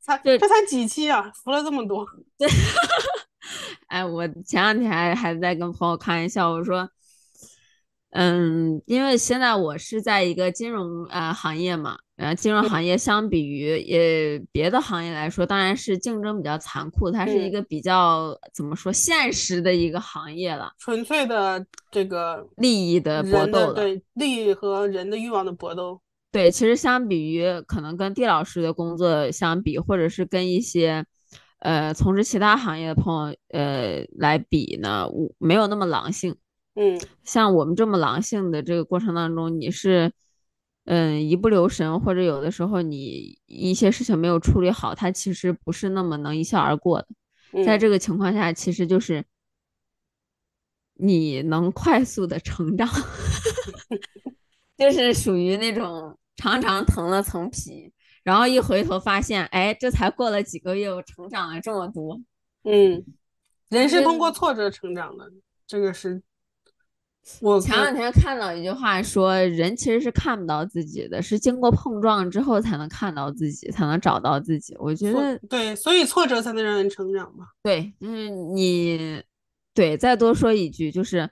[0.00, 2.06] 才对这才几期啊，服了这么多，
[2.38, 2.48] 对。
[3.88, 6.88] 哎，我前两天还还在跟朋友开玩笑，我说，
[8.18, 23.52] 嗯，因为现在我是在一个金融呃行业嘛，呃，金融行业相比于也别的行业来说，当然是竞争比较残酷，它是一嗯个比较怎么说现实的一个行业了，纯粹的这个利益的搏斗。
[23.52, 26.00] 的对利益和人的欲望的搏斗，
[26.32, 31.04] 对，其实相比于可能跟地老师的工作相比，或者是跟一些
[31.58, 36.34] 呃从事其他行业的朋友呃来比呢，我没有那么狼性。
[36.76, 40.12] 嗯，像我们这么狼性的这个过程当中，你是
[40.84, 47.08] 嗯一不留神，或者有的时候你一些事情没有处理好，它其实不是那么能一笑而过的。
[47.64, 49.24] 在嗯这个情况下，其实就是
[50.94, 52.86] 你能快速的成长，
[54.76, 57.90] 就是属于那种常常疼了层皮，
[58.22, 62.20] 然后一回头发现，哎，这才过了几个月，我成长了这么多。
[62.64, 63.02] 嗯，
[63.70, 65.32] 人是通过嗯挫折成长的，
[65.66, 66.22] 这个是
[67.40, 74.76] 我前两天看到一句话说，人其实是看不到自己的，是经过碰撞之后才能看到自己，才能找到自己。
[74.78, 77.46] 我觉得对，所以挫折才能让人成长嘛。
[77.62, 79.22] 对，就是你，
[79.74, 81.28] 对，再多说一句，就是，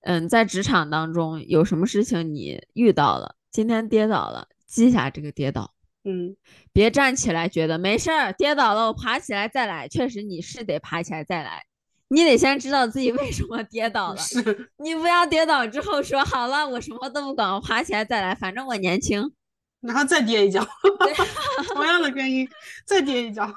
[0.00, 5.74] 嗯，在职场当中有什么事情你遇到了，今天跌倒了，记下这个跌倒，
[6.04, 6.34] 嗯，
[6.72, 9.86] 别站起来觉得没事儿，跌倒了我爬起来再来。
[9.86, 11.64] 确实你是得爬起来再来，
[12.08, 14.18] 你得先知道自己为什么跌倒了。
[14.18, 19.32] 是，你不要跌倒之后说好了，我什么都不管，我爬起来再来，反正我年轻。
[19.80, 20.66] 然后再跌一跤，
[21.74, 22.48] 同样的原因
[22.86, 23.52] 再跌一跤。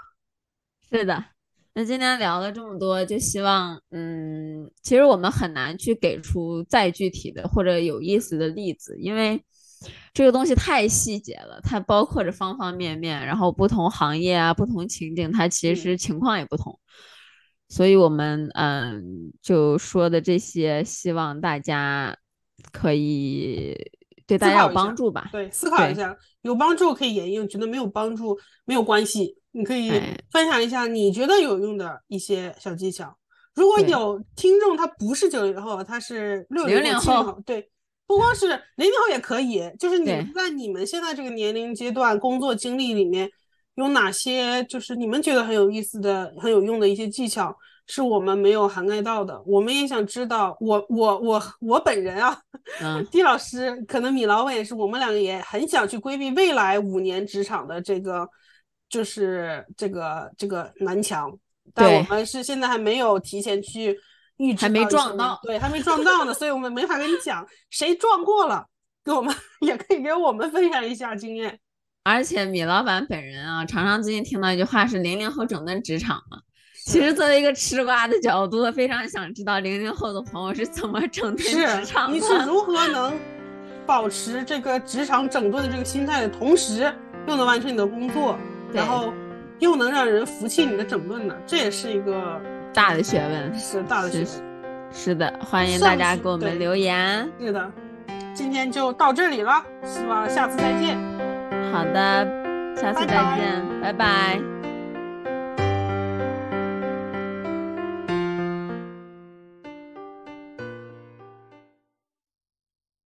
[0.92, 1.24] 是的，
[1.74, 9.42] 那今天聊了这么多，就希望，嗯，其实我们很难去给出再具体的或者有意思的例子，因为
[10.14, 16.78] 这个东西太细节了，它包括着方方面面，然后不同行业啊、不同情景，它其实情况也不同。
[17.70, 22.18] 所以，我们嗯，就说的这些，希望大家
[22.72, 23.76] 可以
[24.26, 25.28] 对大家有帮助吧。
[25.34, 29.92] 对，思考一下，有帮助可以沿用，觉得没有帮助没有关系，你可以
[30.32, 33.18] 分享一下你觉得有用的一些小技巧。
[33.54, 37.70] 如果有听众他不是九零后，他是六零零后，对，
[38.06, 43.30] 不光是零零后也可以，就是你在你们现在这个年龄阶段工作经历里面。
[43.78, 47.56] 有哪些就是你们觉得很有意思的、很有用的一些技巧，
[47.86, 49.40] 是我们没有涵盖到的？
[49.46, 50.58] 我们也想知道。
[50.60, 52.36] 我、我、我、我本人啊，
[52.82, 58.28] 嗯，狄老师，可能米老板也是，我们两个也很想去规避未来五年职场的这个，
[58.90, 61.32] 就是这个这个南墙。
[61.74, 63.96] 但我们是现在还没有提前去
[64.38, 67.48] 预知，还没撞到，对，还没撞到呢，所以我们没法跟你讲。
[67.70, 68.66] 谁撞过了，
[69.06, 71.60] 给我们 也可以给我们分享一下经验。
[72.08, 76.38] 而且米老板本人啊，常常最近听到一句话是“零零后整顿职场”嘛。
[76.86, 82.14] 其实作为一个吃瓜的角度，非常想知道零零后的朋友是怎么整顿职场的。
[82.14, 83.14] 你是如何能
[83.86, 86.90] 保持这个职场整顿的这个心态的同时，
[87.28, 88.40] 又能完成你的工作，
[88.72, 89.12] 然后
[89.60, 91.36] 又能让人服气你的整顿呢？
[91.46, 92.42] 这也是一个
[92.74, 94.28] 大的学问，是大的学问。
[94.94, 97.30] 是的，欢迎大家给我们留言。
[97.38, 97.70] 是的，
[98.34, 101.17] 今天就到这里了，希望下次再见。
[101.72, 102.28] 好的，
[102.76, 104.57] 下次再见，拜拜。